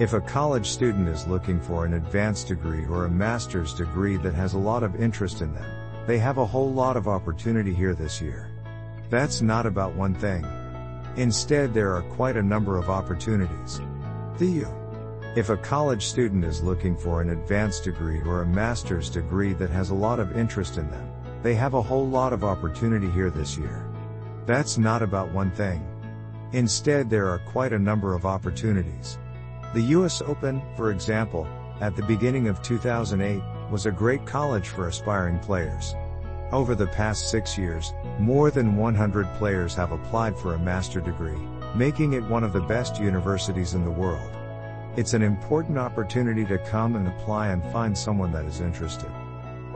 If 0.00 0.12
a 0.12 0.20
college 0.20 0.66
student 0.66 1.06
is 1.06 1.28
looking 1.28 1.60
for 1.60 1.84
an 1.84 1.94
advanced 1.94 2.48
degree 2.48 2.84
or 2.86 3.04
a 3.04 3.10
master's 3.10 3.72
degree 3.72 4.16
that 4.16 4.34
has 4.34 4.54
a 4.54 4.58
lot 4.58 4.82
of 4.82 5.00
interest 5.00 5.40
in 5.40 5.54
them, 5.54 5.70
they 6.04 6.18
have 6.18 6.38
a 6.38 6.44
whole 6.44 6.72
lot 6.72 6.96
of 6.96 7.06
opportunity 7.06 7.72
here 7.72 7.94
this 7.94 8.20
year. 8.20 8.50
That's 9.08 9.40
not 9.40 9.66
about 9.66 9.94
one 9.94 10.12
thing. 10.12 10.44
Instead, 11.14 11.72
there 11.72 11.94
are 11.94 12.02
quite 12.02 12.36
a 12.36 12.42
number 12.42 12.76
of 12.76 12.90
opportunities. 12.90 13.80
The 14.38 14.46
U. 14.66 14.68
If 15.36 15.50
a 15.50 15.56
college 15.56 16.06
student 16.06 16.44
is 16.44 16.60
looking 16.60 16.96
for 16.96 17.22
an 17.22 17.30
advanced 17.30 17.84
degree 17.84 18.20
or 18.22 18.42
a 18.42 18.46
master's 18.46 19.08
degree 19.08 19.52
that 19.52 19.70
has 19.70 19.90
a 19.90 19.94
lot 19.94 20.18
of 20.18 20.36
interest 20.36 20.76
in 20.76 20.90
them, 20.90 21.08
they 21.44 21.54
have 21.54 21.74
a 21.74 21.82
whole 21.82 22.08
lot 22.08 22.32
of 22.32 22.42
opportunity 22.42 23.08
here 23.10 23.30
this 23.30 23.56
year. 23.56 23.86
That's 24.44 24.76
not 24.76 25.02
about 25.02 25.30
one 25.30 25.52
thing. 25.52 25.86
Instead, 26.50 27.08
there 27.08 27.28
are 27.28 27.38
quite 27.38 27.72
a 27.72 27.78
number 27.78 28.12
of 28.12 28.26
opportunities. 28.26 29.18
The 29.74 29.82
US 29.98 30.22
Open, 30.22 30.62
for 30.76 30.92
example, 30.92 31.48
at 31.80 31.96
the 31.96 32.04
beginning 32.04 32.46
of 32.46 32.62
2008, 32.62 33.42
was 33.72 33.86
a 33.86 33.90
great 33.90 34.24
college 34.24 34.68
for 34.68 34.86
aspiring 34.86 35.40
players. 35.40 35.96
Over 36.52 36.76
the 36.76 36.86
past 36.86 37.28
six 37.28 37.58
years, 37.58 37.92
more 38.20 38.52
than 38.52 38.76
100 38.76 39.26
players 39.34 39.74
have 39.74 39.90
applied 39.90 40.38
for 40.38 40.54
a 40.54 40.60
master 40.60 41.00
degree, 41.00 41.40
making 41.74 42.12
it 42.12 42.22
one 42.22 42.44
of 42.44 42.52
the 42.52 42.60
best 42.60 43.00
universities 43.00 43.74
in 43.74 43.84
the 43.84 43.90
world. 43.90 44.30
It's 44.96 45.12
an 45.12 45.22
important 45.22 45.76
opportunity 45.76 46.44
to 46.44 46.58
come 46.58 46.94
and 46.94 47.08
apply 47.08 47.48
and 47.48 47.60
find 47.72 47.98
someone 47.98 48.30
that 48.30 48.44
is 48.44 48.60
interested. 48.60 49.10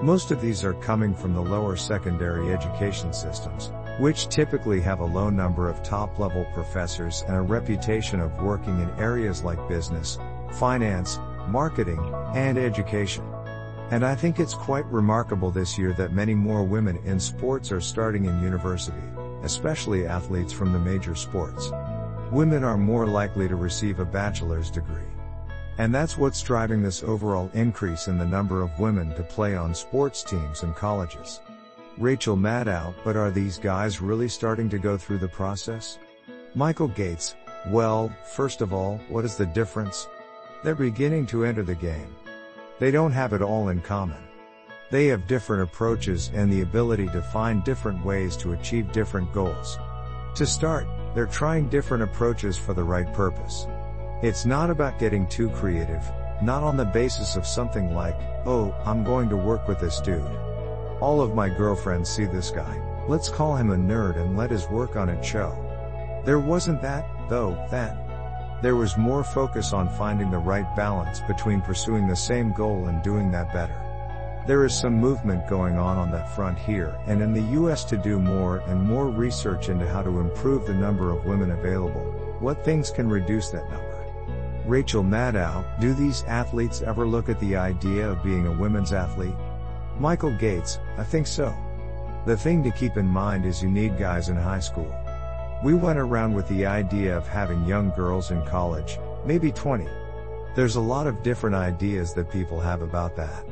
Most 0.01 0.31
of 0.31 0.41
these 0.41 0.63
are 0.63 0.75
coming 0.75 1.13
from 1.13 1.35
the 1.35 1.43
lower 1.43 1.75
secondary 1.75 2.53
education 2.53 3.13
systems, 3.13 3.73
which 3.99 4.29
typically 4.29 4.81
have 4.81 5.01
a 5.01 5.05
low 5.05 5.29
number 5.29 5.69
of 5.69 5.83
top 5.83 6.19
level 6.19 6.47
professors 6.55 7.25
and 7.27 7.37
a 7.37 7.41
reputation 7.41 8.21
of 8.21 8.41
working 8.41 8.81
in 8.81 8.91
areas 8.99 9.43
like 9.43 9.69
business, 9.69 10.19
finance, 10.53 11.19
marketing, 11.49 12.01
and 12.35 12.57
education. 12.57 13.25
And 13.91 14.05
I 14.05 14.15
think 14.15 14.39
it's 14.39 14.55
quite 14.55 14.87
remarkable 14.87 15.51
this 15.51 15.79
year 15.79 15.93
that 15.95 16.13
many 16.13 16.35
more 16.35 16.63
women 16.63 16.99
in 17.05 17.19
sports 17.19 17.73
are 17.73 17.81
starting 17.81 18.27
in 18.27 18.43
university, 18.43 19.03
especially 19.43 20.07
athletes 20.07 20.53
from 20.53 20.73
the 20.73 20.79
major 20.79 21.15
sports. 21.15 21.71
Women 22.31 22.63
are 22.65 22.77
more 22.77 23.07
likely 23.07 23.49
to 23.49 23.57
receive 23.57 23.99
a 23.99 24.05
bachelor's 24.05 24.71
degree. 24.71 25.03
And 25.79 25.95
that's 25.95 26.19
what's 26.19 26.43
driving 26.43 26.83
this 26.83 27.03
overall 27.03 27.51
increase 27.55 28.09
in 28.09 28.19
the 28.19 28.27
number 28.27 28.63
of 28.63 28.79
women 28.79 29.15
to 29.15 29.23
play 29.23 29.57
on 29.57 29.75
sports 29.75 30.23
teams 30.23 30.63
and 30.63 30.75
colleges. 30.75 31.41
Rachel 31.99 32.37
Maddow, 32.37 32.95
but 33.03 33.17
are 33.17 33.31
these 33.33 33.59
guys 33.59 34.01
really 34.01 34.29
starting 34.29 34.69
to 34.69 34.79
go 34.79 34.97
through 34.97 35.19
the 35.19 35.27
process? 35.27 35.99
Michael 36.55 36.87
Gates, 36.87 37.35
well, 37.71 38.15
first 38.25 38.61
of 38.61 38.73
all, 38.73 39.01
what 39.09 39.25
is 39.25 39.35
the 39.35 39.47
difference? 39.47 40.07
They're 40.63 40.77
beginning 40.77 41.27
to 41.27 41.45
enter 41.45 41.65
the 41.65 41.75
game. 41.75 42.15
They 42.79 42.93
don't 42.93 43.11
have 43.11 43.33
it 43.33 43.43
all 43.43 43.71
in 43.71 43.81
common. 43.81 44.23
They 44.91 45.07
have 45.09 45.27
different 45.27 45.65
approaches 45.65 46.31
and 46.33 46.53
the 46.53 46.61
ability 46.61 47.09
to 47.09 47.21
find 47.21 47.65
different 47.65 48.05
ways 48.05 48.37
to 48.39 48.53
achieve 48.53 48.93
different 48.93 49.33
goals. 49.33 49.77
To 50.37 50.47
start, 50.47 50.87
they're 51.17 51.27
trying 51.27 51.69
different 51.69 52.05
approaches 52.05 52.57
for 52.57 52.75
the 52.75 52.85
right 52.85 53.13
purpose. 53.13 53.67
It's 54.23 54.47
not 54.47 54.71
about 54.71 55.01
getting 55.01 55.27
too 55.27 55.51
creative, 55.51 56.05
not 56.43 56.63
on 56.63 56.77
the 56.77 56.85
basis 56.85 57.35
of 57.35 57.45
something 57.45 57.93
like, 57.93 58.17
oh, 58.47 58.73
I'm 58.85 59.03
going 59.03 59.29
to 59.31 59.37
work 59.37 59.67
with 59.67 59.81
this 59.81 60.01
dude. 60.01 60.23
All 61.01 61.21
of 61.21 61.35
my 61.35 61.49
girlfriends 61.49 62.11
see 62.11 62.25
this 62.25 62.51
guy, 62.51 62.81
let's 63.07 63.29
call 63.29 63.55
him 63.55 63.71
a 63.71 63.77
nerd 63.77 64.17
and 64.17 64.37
let 64.37 64.51
his 64.51 64.69
work 64.69 64.97
on 64.97 65.09
it 65.09 65.25
show. 65.25 65.57
There 66.25 66.41
wasn't 66.41 66.83
that, 66.83 67.07
though, 67.29 67.57
then. 67.71 67.97
There 68.63 68.75
was 68.75 68.99
more 68.99 69.23
focus 69.23 69.73
on 69.73 69.89
finding 69.91 70.33
the 70.33 70.39
right 70.39 70.67
balance 70.75 71.21
between 71.21 71.61
pursuing 71.61 72.09
the 72.09 72.17
same 72.17 72.53
goal 72.53 72.89
and 72.89 73.01
doing 73.05 73.31
that 73.31 73.53
better. 73.53 73.81
There 74.49 74.65
is 74.65 74.77
some 74.77 74.95
movement 74.95 75.47
going 75.49 75.79
on 75.79 75.99
on 75.99 76.11
that 76.11 76.35
front 76.35 76.59
here 76.59 76.99
and 77.07 77.23
in 77.23 77.33
the 77.33 77.61
US 77.61 77.85
to 77.85 77.97
do 77.97 78.19
more 78.19 78.59
and 78.67 78.83
more 78.83 79.09
research 79.09 79.69
into 79.69 79.89
how 79.89 80.03
to 80.03 80.19
improve 80.19 80.67
the 80.67 80.75
number 80.75 81.13
of 81.13 81.27
women 81.27 81.53
available. 81.53 82.13
What 82.41 82.65
things 82.65 82.91
can 82.91 83.09
reduce 83.09 83.51
that 83.51 83.71
number? 83.71 84.65
Rachel 84.67 85.05
Maddow, 85.05 85.65
do 85.81 85.95
these 85.95 86.25
athletes 86.25 86.83
ever 86.83 87.07
look 87.07 87.29
at 87.29 87.39
the 87.39 87.55
idea 87.55 88.11
of 88.11 88.25
being 88.25 88.47
a 88.49 88.53
women's 88.53 88.93
athlete? 88.93 89.37
Michael 90.01 90.31
Gates, 90.31 90.79
I 90.97 91.03
think 91.03 91.27
so. 91.27 91.53
The 92.25 92.37
thing 92.37 92.63
to 92.63 92.71
keep 92.71 92.97
in 92.97 93.07
mind 93.07 93.45
is 93.45 93.63
you 93.63 93.69
need 93.69 93.99
guys 93.99 94.29
in 94.29 94.37
high 94.37 94.61
school. 94.61 94.95
We 95.65 95.75
went 95.75 95.99
around 95.99 96.35
with 96.35 96.47
the 96.49 96.67
idea 96.67 97.17
of 97.17 97.27
having 97.27 97.65
young 97.65 97.91
girls 97.91 98.31
in 98.31 98.45
college, 98.47 98.97
maybe 99.25 99.51
20. 99.51 99.89
There's 100.55 100.77
a 100.77 100.81
lot 100.81 101.09
of 101.09 101.25
different 101.25 101.57
ideas 101.57 102.15
that 102.15 102.31
people 102.31 102.61
have 102.61 102.81
about 102.81 103.17
that. 103.17 103.45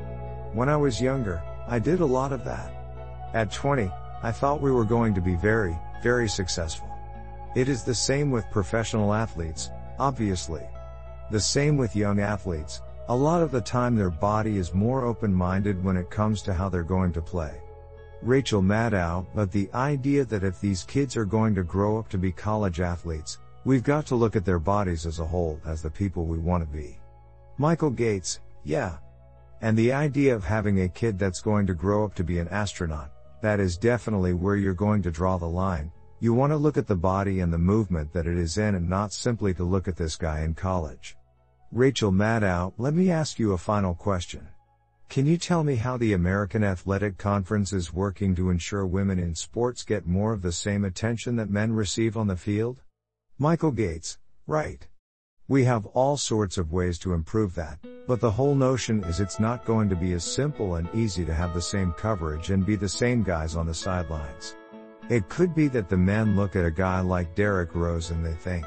When 0.53 0.69
I 0.69 0.77
was 0.77 1.01
younger, 1.01 1.43
I 1.67 1.81
did 1.81 1.99
a 1.99 2.07
lot 2.07 2.33
of 2.33 2.45
that. 2.45 2.73
At 3.35 3.51
20, 3.51 3.91
I 4.23 4.31
thought 4.31 4.63
we 4.63 4.71
were 4.71 4.85
going 4.85 5.15
to 5.15 5.21
be 5.21 5.35
very, 5.35 5.77
very 6.01 6.29
successful. 6.29 6.89
It 7.57 7.69
is 7.69 7.83
the 7.83 7.95
same 7.95 8.31
with 8.31 8.51
professional 8.53 9.13
athletes, 9.13 9.71
obviously. 9.99 10.63
The 11.33 11.41
same 11.41 11.77
with 11.77 11.97
young 11.97 12.21
athletes, 12.21 12.83
a 13.09 13.15
lot 13.15 13.41
of 13.41 13.53
the 13.53 13.61
time 13.61 13.95
their 13.95 14.11
body 14.11 14.57
is 14.57 14.75
more 14.75 15.05
open-minded 15.05 15.83
when 15.85 15.97
it 15.97 16.11
comes 16.11 16.43
to 16.43 16.53
how 16.53 16.69
they're 16.69 16.83
going 16.83 17.13
to 17.13 17.23
play. 17.23 17.61
Rachel 18.21 18.63
Maddow, 18.63 19.27
but 19.33 19.53
the 19.53 19.71
idea 19.75 20.25
that 20.25 20.43
if 20.43 20.61
these 20.61 20.83
kids 20.83 21.17
are 21.17 21.25
going 21.25 21.55
to 21.55 21.63
grow 21.63 21.99
up 21.99 22.09
to 22.09 22.19
be 22.19 22.33
college 22.33 22.81
athletes, 22.81 23.39
we've 23.65 23.85
got 23.85 24.07
to 24.07 24.17
look 24.17 24.35
at 24.35 24.45
their 24.45 24.59
bodies 24.59 25.07
as 25.07 25.21
a 25.21 25.25
whole 25.25 25.61
as 25.65 25.83
the 25.83 25.91
people 25.91 26.27
we 26.27 26.39
want 26.39 26.65
to 26.65 26.77
be. 26.77 26.99
Michael 27.59 27.91
Gates, 27.91 28.41
yeah, 28.65 28.97
and 29.61 29.79
the 29.79 29.93
idea 29.93 30.35
of 30.35 30.45
having 30.45 30.81
a 30.81 30.89
kid 30.89 31.17
that's 31.17 31.41
going 31.41 31.67
to 31.69 31.75
grow 31.75 32.05
up 32.05 32.15
to 32.17 32.25
be 32.25 32.41
an 32.41 32.49
astronaut, 32.49 33.13
that 33.41 33.61
is 33.61 33.77
definitely 33.77 34.33
where 34.33 34.57
you're 34.57 34.75
going 34.75 35.03
to 35.03 35.13
draw 35.13 35.39
the 35.39 35.47
line. 35.47 35.93
You 36.19 36.35
want 36.35 36.51
to 36.51 36.57
look 36.57 36.77
at 36.77 36.89
the 36.89 36.97
body 36.97 37.41
and 37.41 37.53
the 37.53 37.59
movement 37.59 38.13
that 38.15 38.27
it 38.27 38.37
is 38.37 38.59
in 38.59 38.75
and 38.75 38.89
not 38.89 39.13
simply 39.13 39.55
to 39.55 39.65
look 39.65 39.87
at 39.87 39.97
this 39.97 40.17
guy 40.17 40.41
in 40.41 40.55
college. 40.55 41.17
Rachel 41.73 42.13
Maddow, 42.13 42.73
let 42.79 42.95
me 42.95 43.11
ask 43.11 43.41
you 43.41 43.53
a 43.53 43.59
final 43.59 43.93
question. 43.93 44.47
Can 45.09 45.27
you 45.27 45.37
tell 45.37 45.65
me 45.65 45.75
how 45.75 45.97
the 45.97 46.13
American 46.13 46.63
Athletic 46.63 47.19
Conference 47.19 47.73
is 47.73 47.93
working 47.93 48.37
to 48.37 48.51
ensure 48.51 48.87
women 48.87 49.19
in 49.19 49.35
sports 49.35 49.83
get 49.83 50.07
more 50.07 50.33
of 50.33 50.43
the 50.43 50.53
same 50.53 50.85
attention 50.85 51.35
that 51.37 51.51
men 51.51 51.73
receive 51.73 52.17
on 52.17 52.29
the 52.29 52.37
field? 52.37 52.83
Michael 53.37 53.73
Gates, 53.73 54.19
right. 54.47 54.87
We 55.49 55.65
have 55.65 55.87
all 55.87 56.17
sorts 56.17 56.57
of 56.57 56.73
ways 56.73 56.99
to 57.01 57.13
improve 57.13 57.57
that, 57.57 57.79
but 58.07 58.21
the 58.21 58.31
whole 58.31 58.55
notion 58.55 59.03
is 59.05 59.19
it's 59.19 59.41
not 59.41 59.65
going 59.65 59.89
to 59.89 59.97
be 59.97 60.13
as 60.13 60.25
simple 60.25 60.77
and 60.77 60.89
easy 60.95 61.25
to 61.25 61.35
have 61.35 61.53
the 61.53 61.63
same 61.63 61.93
coverage 61.93 62.51
and 62.51 62.65
be 62.65 62.77
the 62.77 62.89
same 62.89 63.25
guys 63.25 63.57
on 63.57 63.67
the 63.67 63.75
sidelines. 63.75 64.55
It 65.09 65.29
could 65.29 65.55
be 65.55 65.67
that 65.69 65.89
the 65.89 65.97
men 65.97 66.37
look 66.37 66.55
at 66.55 66.65
a 66.65 66.71
guy 66.71 67.01
like 67.01 67.35
Derrick 67.35 67.75
Rose 67.75 68.11
and 68.11 68.25
they 68.25 68.35
think, 68.35 68.65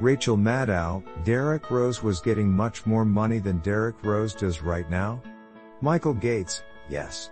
Rachel 0.00 0.36
Maddow, 0.36 1.02
Derrick 1.24 1.72
Rose 1.72 2.04
was 2.04 2.20
getting 2.20 2.52
much 2.52 2.86
more 2.86 3.04
money 3.04 3.40
than 3.40 3.58
Derrick 3.58 3.96
Rose 4.04 4.32
does 4.32 4.62
right 4.62 4.88
now? 4.88 5.20
Michael 5.80 6.14
Gates, 6.14 6.62
yes. 6.88 7.30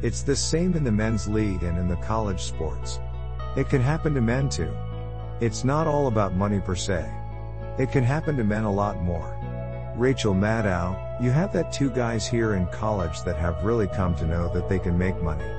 It's 0.00 0.22
the 0.22 0.36
same 0.36 0.74
in 0.74 0.84
the 0.84 0.92
men's 0.92 1.26
league 1.26 1.64
and 1.64 1.76
in 1.76 1.88
the 1.88 1.96
college 1.96 2.40
sports. 2.40 3.00
It 3.56 3.68
can 3.68 3.82
happen 3.82 4.14
to 4.14 4.20
men 4.20 4.48
too. 4.48 4.72
It's 5.40 5.64
not 5.64 5.88
all 5.88 6.06
about 6.06 6.36
money 6.36 6.60
per 6.60 6.76
se. 6.76 7.04
It 7.80 7.90
can 7.90 8.04
happen 8.04 8.36
to 8.36 8.44
men 8.44 8.62
a 8.62 8.72
lot 8.72 9.02
more. 9.02 9.36
Rachel 9.96 10.34
Maddow, 10.34 11.20
you 11.20 11.32
have 11.32 11.52
that 11.52 11.72
two 11.72 11.90
guys 11.90 12.28
here 12.28 12.54
in 12.54 12.68
college 12.68 13.22
that 13.24 13.36
have 13.38 13.64
really 13.64 13.88
come 13.88 14.14
to 14.16 14.26
know 14.26 14.52
that 14.54 14.68
they 14.68 14.78
can 14.78 14.96
make 14.96 15.20
money. 15.20 15.50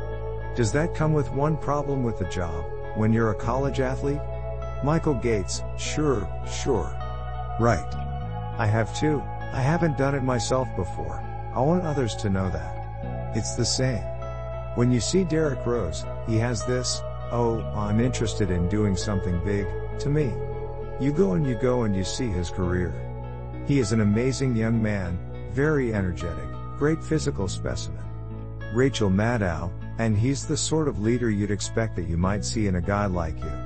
Does 0.56 0.72
that 0.72 0.96
come 0.96 1.12
with 1.12 1.30
one 1.32 1.58
problem 1.58 2.02
with 2.02 2.18
the 2.18 2.30
job, 2.30 2.64
when 2.96 3.12
you're 3.12 3.32
a 3.32 3.36
college 3.36 3.82
athlete? 3.82 4.22
Michael 4.84 5.16
Gates, 5.16 5.62
sure, 5.78 6.28
sure. 6.48 6.96
Right. 7.60 7.94
I 8.58 8.66
have 8.66 8.96
too, 8.98 9.22
I 9.54 9.62
haven't 9.62 9.98
done 9.98 10.16
it 10.16 10.24
myself 10.24 10.68
before, 10.76 11.24
I 11.54 11.60
want 11.60 11.84
others 11.84 12.16
to 12.18 12.30
know 12.30 12.50
that. 12.50 13.36
It's 13.36 13.56
the 13.56 13.66
same. 13.66 14.04
When 14.76 14.92
you 14.92 15.00
see 15.00 15.24
Derrick 15.24 15.66
Rose, 15.66 16.06
he 16.28 16.38
has 16.38 16.66
this, 16.66 17.02
oh, 17.32 17.62
I'm 17.76 18.00
interested 18.00 18.52
in 18.52 18.70
doing 18.70 18.96
something 18.96 19.44
big, 19.44 19.68
to 20.00 20.10
me. 20.10 20.34
You 21.00 21.12
go 21.12 21.34
and 21.34 21.46
you 21.46 21.56
go 21.56 21.84
and 21.84 21.96
you 21.96 22.04
see 22.04 22.28
his 22.28 22.50
career. 22.50 22.94
He 23.68 23.80
is 23.80 23.92
an 23.92 24.02
amazing 24.02 24.56
young 24.56 24.82
man, 24.82 25.18
very 25.52 25.94
energetic, 25.94 26.48
great 26.78 27.04
physical 27.04 27.48
specimen. 27.48 28.04
Rachel 28.74 29.10
Maddow, 29.10 29.72
and 29.98 30.18
he's 30.18 30.46
the 30.46 30.58
sort 30.58 30.88
of 30.88 31.00
leader 31.00 31.30
you'd 31.30 31.52
expect 31.52 31.96
that 31.96 32.08
you 32.08 32.18
might 32.18 32.44
see 32.44 32.68
in 32.68 32.76
a 32.76 32.82
guy 32.82 33.06
like 33.06 33.38
you. 33.38 33.65